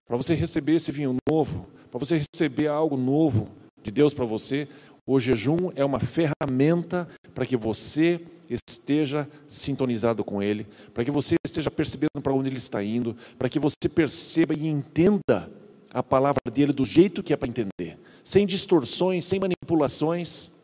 para 0.07 0.17
você 0.17 0.35
receber 0.35 0.75
esse 0.75 0.93
vinho 0.93 1.17
novo, 1.29 1.67
para 1.91 1.99
você 1.99 2.21
receber 2.33 2.69
algo 2.69 2.97
novo 2.97 3.49
de 3.83 3.91
Deus 3.91 4.13
para 4.13 4.25
você. 4.25 4.69
O 5.07 5.21
jejum 5.21 5.71
é 5.75 5.85
uma 5.85 6.01
ferramenta 6.01 7.09
para 7.35 7.47
que 7.47 7.57
você 7.57 8.21
esteja 8.49 9.29
sintonizado 9.49 10.25
com 10.25 10.43
Ele, 10.43 10.67
para 10.93 11.05
que 11.05 11.11
você 11.11 11.37
esteja 11.45 11.71
percebendo 11.71 12.21
para 12.23 12.33
onde 12.33 12.49
Ele 12.49 12.59
está 12.59 12.83
indo, 12.83 13.17
para 13.39 13.49
que 13.49 13.59
você 13.59 13.89
perceba 13.89 14.55
e 14.55 14.67
entenda 14.67 15.51
a 15.93 16.03
palavra 16.03 16.41
dele 16.53 16.73
do 16.73 16.85
jeito 16.85 17.23
que 17.23 17.33
é 17.33 17.37
para 17.37 17.49
entender, 17.49 17.99
sem 18.23 18.47
distorções, 18.47 19.25
sem 19.25 19.39
manipulações. 19.39 20.59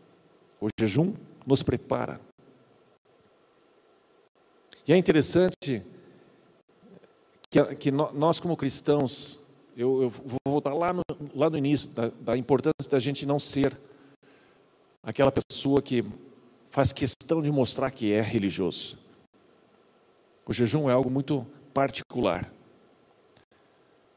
O 0.61 0.69
jejum 0.79 1.15
nos 1.47 1.63
prepara. 1.63 2.21
E 4.87 4.93
é 4.93 4.97
interessante 4.97 5.83
que, 7.51 7.75
que 7.75 7.91
nós, 7.91 8.39
como 8.39 8.57
cristãos, 8.57 9.47
eu, 9.77 10.03
eu, 10.03 10.11
vou 10.11 10.39
voltar 10.47 10.73
lá 10.73 10.93
no, 10.93 11.03
lá 11.35 11.51
no 11.51 11.59
início, 11.59 11.89
da, 11.91 12.09
da 12.21 12.37
importância 12.37 12.89
da 12.89 13.01
gente 13.01 13.27
não 13.27 13.41
ser 13.41 13.77
aquela 15.03 15.33
pessoa 15.33 15.83
que 15.83 16.05
faz 16.71 16.93
questão 16.93 17.43
de 17.43 17.51
mostrar 17.51 17.91
que 17.91 18.13
é 18.13 18.21
religioso. 18.21 18.97
O 20.47 20.53
jejum 20.53 20.89
é 20.89 20.93
algo 20.93 21.11
muito 21.11 21.47
particular. 21.75 22.53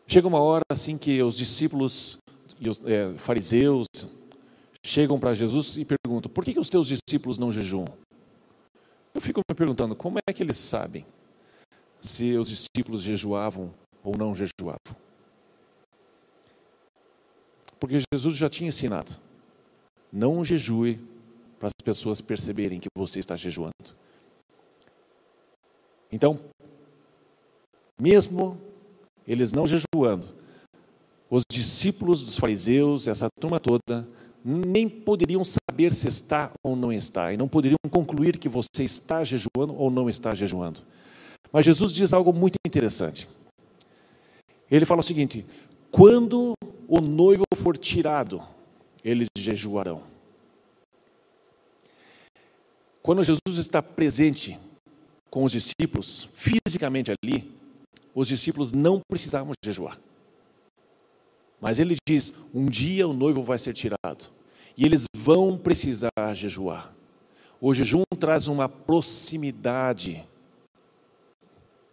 Chega 0.08 0.28
uma 0.28 0.42
hora 0.42 0.64
assim 0.70 0.98
que 0.98 1.22
os 1.24 1.38
discípulos 1.38 2.20
e 2.60 2.70
os 2.70 2.80
é, 2.86 3.14
fariseus 3.18 3.88
chegam 4.84 5.20
para 5.20 5.34
Jesus 5.34 5.78
e 5.78 5.86
perguntam: 5.86 6.32
por 6.32 6.44
que, 6.44 6.54
que 6.54 6.60
os 6.60 6.70
teus 6.70 6.88
discípulos 6.88 7.38
não 7.38 7.52
jejuam? 7.52 7.88
Eu 9.14 9.22
fico 9.22 9.42
me 9.50 9.56
perguntando: 9.56 9.96
como 9.96 10.20
é 10.28 10.34
que 10.34 10.44
eles 10.44 10.58
sabem 10.58 11.06
se 12.04 12.36
os 12.38 12.50
discípulos 12.50 13.02
jejuavam 13.02 13.74
ou 14.04 14.16
não 14.18 14.36
jejuavam? 14.36 14.96
Porque 17.80 17.98
Jesus 18.14 18.36
já 18.36 18.50
tinha 18.50 18.68
ensinado: 18.68 19.20
não 20.12 20.44
jejue 20.46 21.00
para 21.58 21.68
as 21.68 21.74
pessoas 21.84 22.22
perceberem 22.22 22.80
que 22.80 22.90
você 22.96 23.20
está 23.20 23.36
jejuando. 23.36 23.74
Então, 26.12 26.40
mesmo 28.00 28.62
eles 29.26 29.52
não 29.52 29.66
jejuando, 29.66 30.28
os 31.30 31.44
discípulos 31.50 32.22
dos 32.22 32.38
fariseus, 32.38 33.08
essa 33.08 33.28
turma 33.40 33.60
toda, 33.60 34.08
nem 34.44 34.88
poderiam 34.88 35.42
saber 35.44 35.94
se 35.94 36.08
está 36.08 36.52
ou 36.62 36.76
não 36.76 36.92
está, 36.92 37.34
e 37.34 37.38
não 37.38 37.48
poderiam 37.48 37.78
concluir 37.90 38.38
que 38.38 38.50
você 38.50 38.84
está 38.84 39.24
jejuando 39.24 39.74
ou 39.76 39.90
não 39.90 40.10
está 40.10 40.36
jejuando. 40.36 40.82
Mas 41.54 41.66
Jesus 41.66 41.94
diz 41.94 42.12
algo 42.14 42.34
muito 42.34 42.56
interessante. 42.66 43.30
Ele 44.72 44.86
fala 44.86 45.02
o 45.02 45.04
seguinte: 45.04 45.46
quando 45.92 46.54
o 46.88 47.00
noivo 47.00 47.44
for 47.56 47.78
tirado, 47.78 48.42
eles 49.06 49.28
jejuarão. 49.38 50.04
Quando 53.04 53.24
Jesus 53.24 53.58
está 53.58 53.84
presente 53.84 54.58
com 55.30 55.44
os 55.44 55.52
discípulos, 55.52 56.30
fisicamente 56.34 57.12
ali, 57.12 57.52
os 58.16 58.30
discípulos 58.30 58.72
não 58.72 59.00
precisavam 59.08 59.54
jejuar. 59.64 60.00
Mas 61.62 61.78
ele 61.78 61.96
diz: 62.08 62.34
um 62.52 62.66
dia 62.66 63.08
o 63.08 63.14
noivo 63.14 63.44
vai 63.44 63.60
ser 63.60 63.74
tirado 63.74 64.26
e 64.76 64.86
eles 64.86 65.06
vão 65.16 65.56
precisar 65.56 66.10
jejuar. 66.34 66.92
O 67.62 67.76
jejum 67.76 68.02
traz 68.20 68.48
uma 68.48 68.68
proximidade 68.68 70.26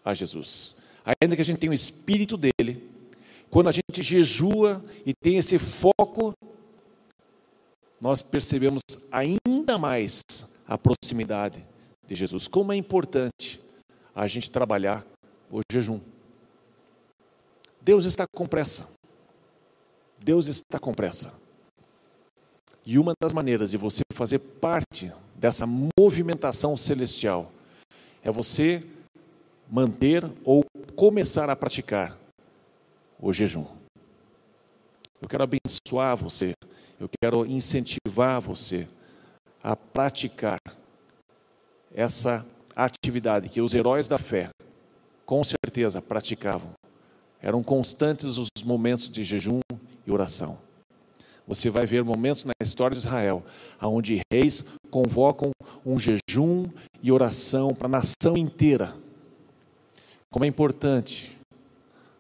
a 0.05 0.15
Jesus. 0.15 0.81
Ainda 1.21 1.35
que 1.35 1.43
a 1.43 1.45
gente 1.45 1.59
tenha 1.59 1.71
o 1.71 1.75
espírito 1.75 2.37
dele, 2.37 2.89
quando 3.51 3.69
a 3.69 3.73
gente 3.73 4.03
jejua 4.03 4.85
e 5.05 5.13
tem 5.13 5.39
esse 5.39 5.59
foco, 5.59 6.33
nós 8.01 8.23
percebemos 8.23 8.83
ainda 9.11 9.77
mais 9.77 10.23
a 10.67 10.79
proximidade 10.79 11.65
de 12.07 12.15
Jesus. 12.15 12.47
Como 12.49 12.73
é 12.73 12.77
importante 12.77 13.61
a 14.15 14.27
gente 14.27 14.51
trabalhar 14.51 15.05
o 15.51 15.61
jejum. 15.71 16.01
Deus 17.81 18.05
está 18.05 18.27
com 18.27 18.47
pressa. 18.47 18.89
Deus 20.19 20.47
está 20.47 20.79
com 20.79 20.95
pressa. 20.95 21.35
E 22.87 22.99
uma 22.99 23.15
das 23.21 23.33
maneiras 23.33 23.71
de 23.71 23.77
você 23.77 24.03
fazer 24.13 24.39
parte 24.39 25.13
dessa 25.35 25.67
movimentação 25.99 26.77
celestial 26.77 27.53
é 28.23 28.31
você 28.31 28.85
manter 29.71 30.29
ou 30.45 30.65
começar 30.97 31.49
a 31.49 31.57
praticar 31.57 32.19
o 33.19 33.33
jejum. 33.33 33.67
Eu 35.23 35.29
quero 35.29 35.45
abençoar 35.45 36.17
você, 36.17 36.55
eu 36.99 37.09
quero 37.21 37.47
incentivar 37.47 38.41
você 38.41 38.89
a 39.63 39.77
praticar 39.77 40.59
essa 41.95 42.45
atividade 42.75 43.49
que 43.49 43.61
os 43.61 43.75
heróis 43.75 44.09
da 44.09 44.19
fé 44.19 44.49
com 45.27 45.45
certeza 45.45 46.03
praticavam. 46.03 46.73
Eram 47.43 47.63
constantes 47.63 48.37
os 48.37 48.49
momentos 48.65 49.09
de 49.09 49.23
jejum 49.23 49.61
e 50.07 50.11
oração. 50.11 50.59
Você 51.47 51.71
vai 51.71 51.87
ver 51.87 52.05
momentos 52.05 52.45
na 52.45 52.53
história 52.63 52.95
de 52.95 53.03
Israel 53.03 53.45
onde 53.81 54.21
reis 54.33 54.65
convocam 54.91 55.51
um 55.85 55.99
jejum 55.99 56.69
e 57.03 57.13
oração 57.13 57.75
para 57.75 57.87
a 57.87 57.91
nação 57.91 58.37
inteira. 58.37 58.95
Como 60.33 60.45
é 60.45 60.49
importante 60.49 61.37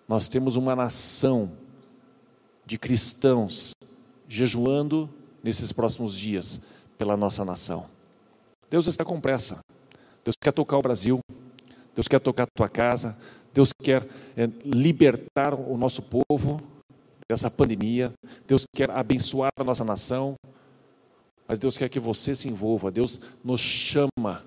nós 0.08 0.26
temos 0.26 0.56
uma 0.56 0.74
nação 0.74 1.52
de 2.66 2.76
cristãos 2.76 3.70
jejuando 4.28 5.08
nesses 5.40 5.70
próximos 5.70 6.18
dias 6.18 6.60
pela 6.98 7.16
nossa 7.16 7.44
nação. 7.44 7.86
Deus 8.68 8.88
está 8.88 9.04
com 9.04 9.20
pressa. 9.20 9.60
Deus 10.24 10.34
quer 10.40 10.52
tocar 10.52 10.78
o 10.78 10.82
Brasil. 10.82 11.20
Deus 11.94 12.08
quer 12.08 12.18
tocar 12.18 12.42
a 12.42 12.46
tua 12.52 12.68
casa. 12.68 13.16
Deus 13.54 13.70
quer 13.72 14.04
é, 14.36 14.48
libertar 14.64 15.54
o 15.54 15.76
nosso 15.76 16.02
povo 16.02 16.60
dessa 17.28 17.48
pandemia. 17.48 18.12
Deus 18.48 18.64
quer 18.74 18.90
abençoar 18.90 19.52
a 19.56 19.62
nossa 19.62 19.84
nação. 19.84 20.34
Mas 21.46 21.56
Deus 21.56 21.78
quer 21.78 21.88
que 21.88 22.00
você 22.00 22.34
se 22.34 22.48
envolva. 22.48 22.90
Deus 22.90 23.20
nos 23.44 23.60
chama. 23.60 24.44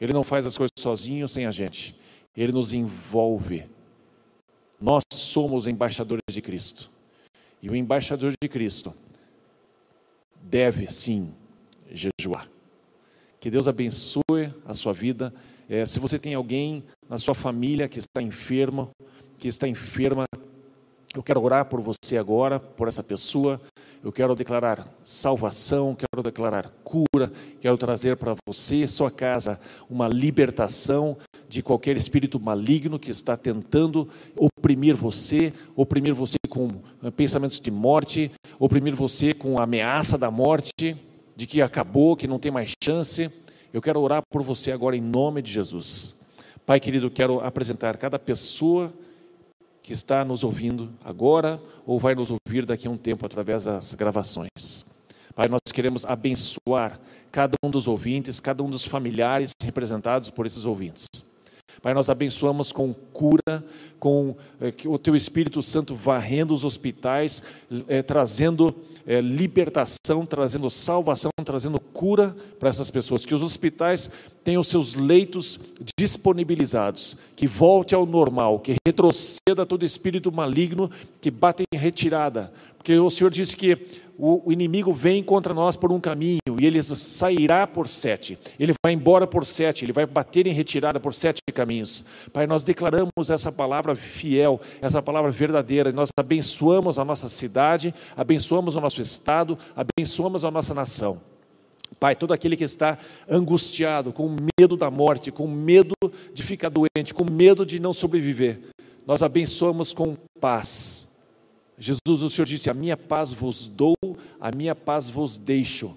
Ele 0.00 0.12
não 0.12 0.24
faz 0.24 0.46
as 0.46 0.56
coisas 0.56 0.72
sozinho, 0.76 1.28
sem 1.28 1.46
a 1.46 1.52
gente. 1.52 1.99
Ele 2.36 2.52
nos 2.52 2.72
envolve. 2.72 3.64
Nós 4.80 5.02
somos 5.12 5.66
embaixadores 5.66 6.22
de 6.30 6.40
Cristo. 6.40 6.90
E 7.62 7.68
o 7.68 7.76
embaixador 7.76 8.32
de 8.40 8.48
Cristo 8.48 8.94
deve 10.42 10.90
sim 10.90 11.34
jejuar. 11.90 12.48
Que 13.38 13.50
Deus 13.50 13.68
abençoe 13.68 14.52
a 14.64 14.74
sua 14.74 14.92
vida. 14.92 15.32
É, 15.68 15.84
se 15.86 15.98
você 15.98 16.18
tem 16.18 16.34
alguém 16.34 16.84
na 17.08 17.18
sua 17.18 17.34
família 17.34 17.88
que 17.88 17.98
está 17.98 18.22
enfermo, 18.22 18.90
que 19.36 19.48
está 19.48 19.66
enferma, 19.68 20.24
eu 21.14 21.22
quero 21.22 21.42
orar 21.42 21.64
por 21.64 21.80
você 21.80 22.16
agora, 22.16 22.60
por 22.60 22.86
essa 22.86 23.02
pessoa. 23.02 23.60
Eu 24.02 24.12
quero 24.12 24.34
declarar 24.34 24.86
salvação, 25.02 25.94
quero 25.94 26.22
declarar 26.22 26.70
cura, 26.84 27.32
quero 27.60 27.76
trazer 27.76 28.16
para 28.16 28.34
você, 28.46 28.86
sua 28.88 29.10
casa, 29.10 29.60
uma 29.88 30.08
libertação 30.08 31.16
de 31.50 31.62
qualquer 31.62 31.96
espírito 31.96 32.38
maligno 32.38 32.96
que 32.96 33.10
está 33.10 33.36
tentando 33.36 34.08
oprimir 34.38 34.94
você, 34.94 35.52
oprimir 35.74 36.14
você 36.14 36.36
com 36.48 36.68
eh, 37.02 37.10
pensamentos 37.10 37.58
de 37.58 37.72
morte, 37.72 38.30
oprimir 38.56 38.94
você 38.94 39.34
com 39.34 39.58
a 39.58 39.64
ameaça 39.64 40.16
da 40.16 40.30
morte, 40.30 40.96
de 41.34 41.48
que 41.48 41.60
acabou, 41.60 42.14
que 42.14 42.28
não 42.28 42.38
tem 42.38 42.52
mais 42.52 42.70
chance. 42.82 43.28
Eu 43.72 43.82
quero 43.82 44.00
orar 44.00 44.22
por 44.30 44.44
você 44.44 44.70
agora 44.70 44.96
em 44.96 45.00
nome 45.00 45.42
de 45.42 45.50
Jesus. 45.50 46.20
Pai 46.64 46.78
querido, 46.78 47.10
quero 47.10 47.40
apresentar 47.40 47.96
cada 47.96 48.16
pessoa 48.16 48.92
que 49.82 49.92
está 49.92 50.24
nos 50.24 50.44
ouvindo 50.44 50.88
agora 51.04 51.60
ou 51.84 51.98
vai 51.98 52.14
nos 52.14 52.30
ouvir 52.30 52.64
daqui 52.64 52.86
a 52.86 52.90
um 52.92 52.96
tempo 52.96 53.26
através 53.26 53.64
das 53.64 53.92
gravações. 53.94 54.86
Pai, 55.34 55.48
nós 55.48 55.72
queremos 55.72 56.04
abençoar 56.04 57.00
cada 57.32 57.54
um 57.64 57.70
dos 57.70 57.88
ouvintes, 57.88 58.38
cada 58.38 58.62
um 58.62 58.70
dos 58.70 58.84
familiares 58.84 59.50
representados 59.60 60.30
por 60.30 60.46
esses 60.46 60.64
ouvintes. 60.64 61.09
Pai, 61.82 61.94
nós 61.94 62.10
abençoamos 62.10 62.72
com 62.72 62.92
cura, 62.92 63.64
com 63.98 64.36
é, 64.60 64.72
o 64.86 64.98
Teu 64.98 65.14
Espírito 65.16 65.62
Santo 65.62 65.94
varrendo 65.94 66.54
os 66.54 66.64
hospitais, 66.64 67.42
é, 67.88 68.02
trazendo 68.02 68.74
é, 69.06 69.20
libertação, 69.20 70.26
trazendo 70.26 70.68
salvação, 70.70 71.30
trazendo 71.44 71.80
cura 71.80 72.34
para 72.58 72.68
essas 72.68 72.90
pessoas. 72.90 73.24
Que 73.24 73.34
os 73.34 73.42
hospitais 73.42 74.10
tenham 74.42 74.62
seus 74.62 74.94
leitos 74.94 75.60
disponibilizados, 75.98 77.16
que 77.36 77.46
volte 77.46 77.94
ao 77.94 78.06
normal, 78.06 78.58
que 78.60 78.76
retroceda 78.86 79.66
todo 79.66 79.84
espírito 79.84 80.32
maligno 80.32 80.90
que 81.20 81.30
bate 81.30 81.64
em 81.72 81.76
retirada. 81.78 82.52
Porque 82.76 82.98
o 82.98 83.10
Senhor 83.10 83.30
disse 83.30 83.54
que 83.54 83.76
o 84.20 84.52
inimigo 84.52 84.92
vem 84.92 85.22
contra 85.22 85.54
nós 85.54 85.76
por 85.76 85.90
um 85.90 85.98
caminho 85.98 86.40
e 86.60 86.66
ele 86.66 86.82
sairá 86.82 87.66
por 87.66 87.88
sete. 87.88 88.38
Ele 88.58 88.74
vai 88.84 88.92
embora 88.92 89.26
por 89.26 89.46
sete, 89.46 89.84
ele 89.84 89.94
vai 89.94 90.04
bater 90.04 90.46
em 90.46 90.52
retirada 90.52 91.00
por 91.00 91.14
sete 91.14 91.40
caminhos. 91.54 92.04
Pai, 92.30 92.46
nós 92.46 92.62
declaramos 92.62 93.30
essa 93.30 93.50
palavra 93.50 93.96
fiel, 93.96 94.60
essa 94.82 95.02
palavra 95.02 95.30
verdadeira. 95.30 95.90
Nós 95.90 96.10
abençoamos 96.14 96.98
a 96.98 97.04
nossa 97.04 97.30
cidade, 97.30 97.94
abençoamos 98.14 98.76
o 98.76 98.80
nosso 98.80 99.00
estado, 99.00 99.56
abençoamos 99.74 100.44
a 100.44 100.50
nossa 100.50 100.74
nação. 100.74 101.18
Pai, 101.98 102.14
todo 102.14 102.34
aquele 102.34 102.56
que 102.56 102.64
está 102.64 102.98
angustiado, 103.28 104.12
com 104.12 104.36
medo 104.58 104.76
da 104.76 104.90
morte, 104.90 105.32
com 105.32 105.48
medo 105.48 105.94
de 106.34 106.42
ficar 106.42 106.68
doente, 106.68 107.14
com 107.14 107.24
medo 107.24 107.64
de 107.64 107.80
não 107.80 107.94
sobreviver, 107.94 108.60
nós 109.06 109.22
abençoamos 109.22 109.94
com 109.94 110.14
paz 110.38 111.09
Jesus, 111.80 112.22
o 112.22 112.28
Senhor 112.28 112.44
disse: 112.44 112.68
A 112.68 112.74
minha 112.74 112.96
paz 112.96 113.32
vos 113.32 113.66
dou, 113.66 113.96
a 114.38 114.54
minha 114.54 114.74
paz 114.74 115.08
vos 115.08 115.38
deixo. 115.38 115.96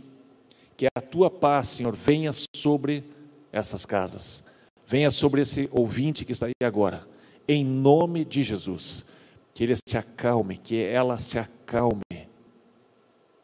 Que 0.78 0.88
a 0.96 1.02
tua 1.02 1.30
paz, 1.30 1.68
Senhor, 1.68 1.94
venha 1.94 2.32
sobre 2.56 3.04
essas 3.52 3.86
casas, 3.86 4.46
venha 4.88 5.12
sobre 5.12 5.42
esse 5.42 5.70
ouvinte 5.72 6.24
que 6.24 6.32
está 6.32 6.48
aí 6.48 6.54
agora, 6.64 7.06
em 7.48 7.66
nome 7.66 8.24
de 8.24 8.44
Jesus. 8.44 9.12
Que 9.54 9.66
ele 9.66 9.76
se 9.88 9.98
acalme, 9.98 10.58
que 10.58 10.82
ela 10.82 11.20
se 11.20 11.38
acalme, 11.38 12.02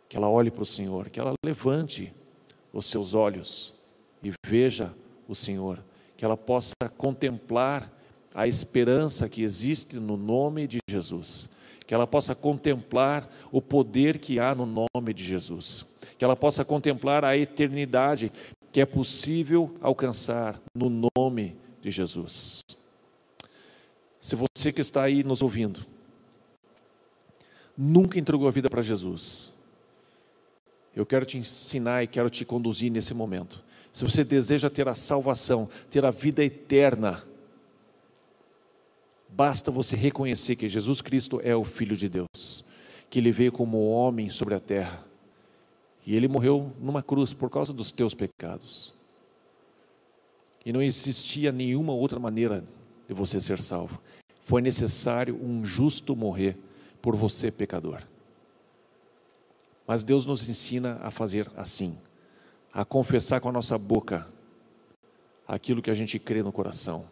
que 0.07 0.17
ela 0.17 0.27
olhe 0.29 0.49
para 0.49 0.63
o 0.63 0.65
Senhor, 0.65 1.09
que 1.09 1.19
ela 1.19 1.33
levante 1.45 2.11
os 2.73 2.85
seus 2.87 3.13
olhos 3.13 3.75
e 4.23 4.31
veja 4.43 4.91
o 5.27 5.35
Senhor, 5.35 5.83
que 6.17 6.25
ela 6.25 6.37
possa 6.37 6.73
contemplar 6.97 7.91
a 8.33 8.47
esperança 8.47 9.29
que 9.29 9.43
existe 9.43 9.97
no 9.97 10.17
nome 10.17 10.67
de 10.67 10.79
Jesus 10.89 11.49
que 11.89 11.95
ela 11.95 12.05
possa 12.05 12.35
contemplar 12.35 13.27
o 13.51 13.59
poder 13.59 14.19
que 14.19 14.39
há 14.39 14.53
no 14.53 14.63
nome 14.63 15.11
de 15.11 15.23
Jesus, 15.23 15.87
que 16.19 16.23
ela 16.23 16.35
possa 16.35 16.63
contemplar 16.63 17.25
a 17.25 17.35
eternidade 17.35 18.31
que 18.71 18.79
é 18.79 18.85
possível 18.85 19.75
alcançar 19.81 20.61
no 20.71 21.09
nome 21.17 21.57
de 21.81 21.89
Jesus. 21.89 22.61
Se 24.21 24.35
você 24.35 24.71
que 24.71 24.81
está 24.81 25.01
aí 25.01 25.23
nos 25.23 25.41
ouvindo, 25.41 25.83
nunca 27.75 28.19
entregou 28.19 28.47
a 28.47 28.51
vida 28.51 28.69
para 28.69 28.83
Jesus, 28.83 29.55
eu 30.95 31.07
quero 31.07 31.25
te 31.25 31.39
ensinar 31.39 32.03
e 32.03 32.07
quero 32.07 32.29
te 32.29 32.45
conduzir 32.45 32.91
nesse 32.91 33.15
momento. 33.15 33.63
Se 33.91 34.03
você 34.03 34.23
deseja 34.23 34.69
ter 34.69 34.87
a 34.87 34.93
salvação, 34.93 35.67
ter 35.89 36.05
a 36.05 36.11
vida 36.11 36.43
eterna, 36.43 37.23
Basta 39.29 39.71
você 39.71 39.95
reconhecer 39.95 40.55
que 40.55 40.67
Jesus 40.67 41.01
Cristo 41.01 41.39
é 41.43 41.55
o 41.55 41.63
Filho 41.63 41.95
de 41.95 42.09
Deus, 42.09 42.65
que 43.09 43.19
ele 43.19 43.31
veio 43.31 43.51
como 43.51 43.89
homem 43.89 44.29
sobre 44.29 44.55
a 44.55 44.59
terra 44.59 45.05
e 46.05 46.15
ele 46.15 46.27
morreu 46.27 46.73
numa 46.79 47.03
cruz 47.03 47.33
por 47.35 47.51
causa 47.51 47.71
dos 47.71 47.91
teus 47.91 48.15
pecados. 48.15 48.95
E 50.65 50.73
não 50.73 50.81
existia 50.81 51.51
nenhuma 51.51 51.93
outra 51.93 52.19
maneira 52.19 52.63
de 53.07 53.13
você 53.13 53.39
ser 53.39 53.61
salvo. 53.61 54.01
Foi 54.41 54.59
necessário 54.59 55.39
um 55.39 55.63
justo 55.63 56.15
morrer 56.15 56.57
por 56.99 57.15
você, 57.15 57.51
pecador. 57.51 58.01
Mas 59.85 60.03
Deus 60.03 60.25
nos 60.25 60.49
ensina 60.49 60.99
a 61.03 61.11
fazer 61.11 61.47
assim, 61.55 61.95
a 62.73 62.83
confessar 62.83 63.39
com 63.39 63.49
a 63.49 63.51
nossa 63.51 63.77
boca 63.77 64.27
aquilo 65.47 65.81
que 65.81 65.91
a 65.91 65.95
gente 65.95 66.17
crê 66.17 66.41
no 66.41 66.51
coração 66.51 67.05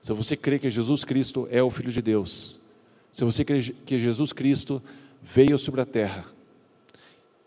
se 0.00 0.12
você 0.12 0.36
crê 0.36 0.58
que 0.58 0.70
Jesus 0.70 1.04
Cristo 1.04 1.48
é 1.50 1.62
o 1.62 1.70
Filho 1.70 1.90
de 1.90 2.00
Deus, 2.00 2.60
se 3.12 3.24
você 3.24 3.44
crê 3.44 3.62
que 3.62 3.98
Jesus 3.98 4.32
Cristo 4.32 4.82
veio 5.22 5.58
sobre 5.58 5.80
a 5.80 5.86
terra, 5.86 6.24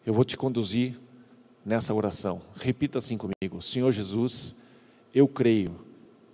eu 0.06 0.14
vou 0.14 0.24
te 0.24 0.36
conduzir 0.36 1.00
nessa 1.64 1.94
oração. 1.94 2.42
Repita 2.56 2.98
assim 2.98 3.18
comigo: 3.18 3.62
Senhor 3.62 3.92
Jesus, 3.92 4.58
eu 5.14 5.28
creio 5.28 5.76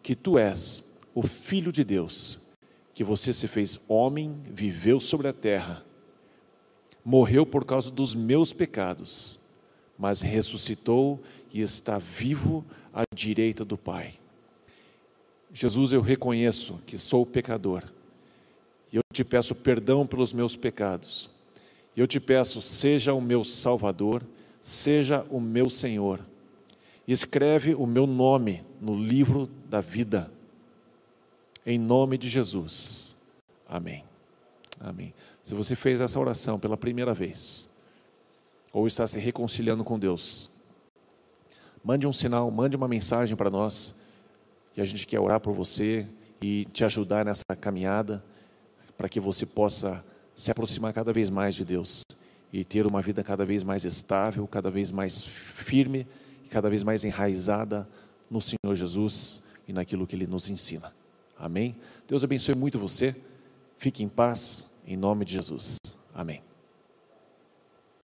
que 0.01 0.16
tu 0.16 0.38
és 0.38 0.93
o 1.13 1.24
Filho 1.24 1.72
de 1.72 1.84
Deus, 1.84 2.39
que 2.93 3.03
você 3.03 3.34
se 3.34 3.47
fez 3.47 3.80
homem, 3.88 4.41
viveu 4.45 4.99
sobre 4.99 5.28
a 5.28 5.34
terra, 5.34 5.84
morreu 7.03 7.45
por 7.45 7.66
causa 7.66 7.91
dos 7.91 8.16
meus 8.16 8.53
pecados, 8.53 9.39
mas 9.97 10.22
ressuscitou 10.22 11.22
e 11.53 11.61
está 11.61 11.97
vivo 11.97 12.66
à 12.93 13.03
direita 13.13 13.66
do 13.66 13.78
Pai. 13.78 14.16
Jesus, 15.58 15.93
eu 15.93 16.01
reconheço 16.01 16.82
que 16.86 16.97
sou 16.97 17.26
pecador. 17.26 17.82
E 18.91 18.97
eu 18.97 19.01
te 19.14 19.24
peço 19.24 19.56
perdão 19.56 20.06
pelos 20.06 20.34
meus 20.34 20.53
pecados. 20.58 21.30
E 21.95 22.01
eu 22.01 22.06
te 22.06 22.20
peço, 22.20 22.62
seja 22.62 23.14
o 23.14 23.22
meu 23.22 23.45
Salvador, 23.45 24.22
seja 24.60 25.26
o 25.30 25.39
meu 25.39 25.70
Senhor. 25.70 26.20
E 27.08 27.14
escreve 27.14 27.74
o 27.74 27.86
meu 27.86 28.06
nome 28.06 28.66
no 28.82 29.01
livro 29.01 29.49
da 29.70 29.80
vida. 29.80 30.30
Em 31.66 31.80
nome 31.80 32.18
de 32.18 32.28
Jesus. 32.28 33.16
Amém. 33.66 34.03
Amém. 34.78 35.14
Se 35.41 35.56
você 35.56 35.74
fez 35.74 36.01
essa 36.01 36.20
oração 36.20 36.60
pela 36.60 36.76
primeira 36.76 37.14
vez, 37.14 37.74
ou 38.74 38.88
está 38.88 39.08
se 39.08 39.20
reconciliando 39.20 39.86
com 39.86 39.97
Deus, 39.97 40.49
mande 41.82 42.06
um 42.06 42.12
sinal, 42.12 42.51
mande 42.51 42.76
uma 42.76 42.89
mensagem 42.89 43.38
para 43.38 43.49
nós 43.49 44.03
e 44.76 44.82
a 44.82 44.86
gente 44.86 45.07
quer 45.07 45.19
orar 45.19 45.39
por 45.39 45.53
você 45.53 46.07
e 46.41 46.65
te 46.71 46.84
ajudar 46.84 47.26
nessa 47.26 47.43
caminhada 47.59 48.23
para 48.97 49.09
que 49.09 49.19
você 49.19 49.45
possa 49.45 50.03
se 50.34 50.51
aproximar 50.51 50.93
cada 50.93 51.13
vez 51.13 51.30
mais 51.30 51.55
de 51.55 51.63
Deus 51.63 52.03
e 52.51 52.63
ter 52.63 52.86
uma 52.86 53.01
vida 53.01 53.23
cada 53.23 53.45
vez 53.45 53.63
mais 53.63 53.84
estável, 53.84 54.47
cada 54.47 54.69
vez 54.69 54.91
mais 54.91 55.23
firme 55.23 56.07
e 56.43 56.47
cada 56.47 56.69
vez 56.69 56.84
mais 56.84 57.03
enraizada 57.03 57.88
no 58.30 58.41
Senhor 58.41 58.76
Jesus 58.76 59.45
e 59.67 59.73
naquilo 59.73 60.05
que 60.05 60.15
Ele 60.15 60.28
nos 60.28 60.49
ensina. 60.49 60.93
Amém? 61.38 61.76
Deus 62.07 62.23
abençoe 62.23 62.55
muito 62.55 62.80
você. 62.80 63.15
Fique 63.78 64.03
em 64.03 64.09
paz, 64.09 64.78
em 64.88 64.95
nome 64.95 65.26
de 65.26 65.34
Jesus. 65.34 65.78
Amém. 66.13 66.55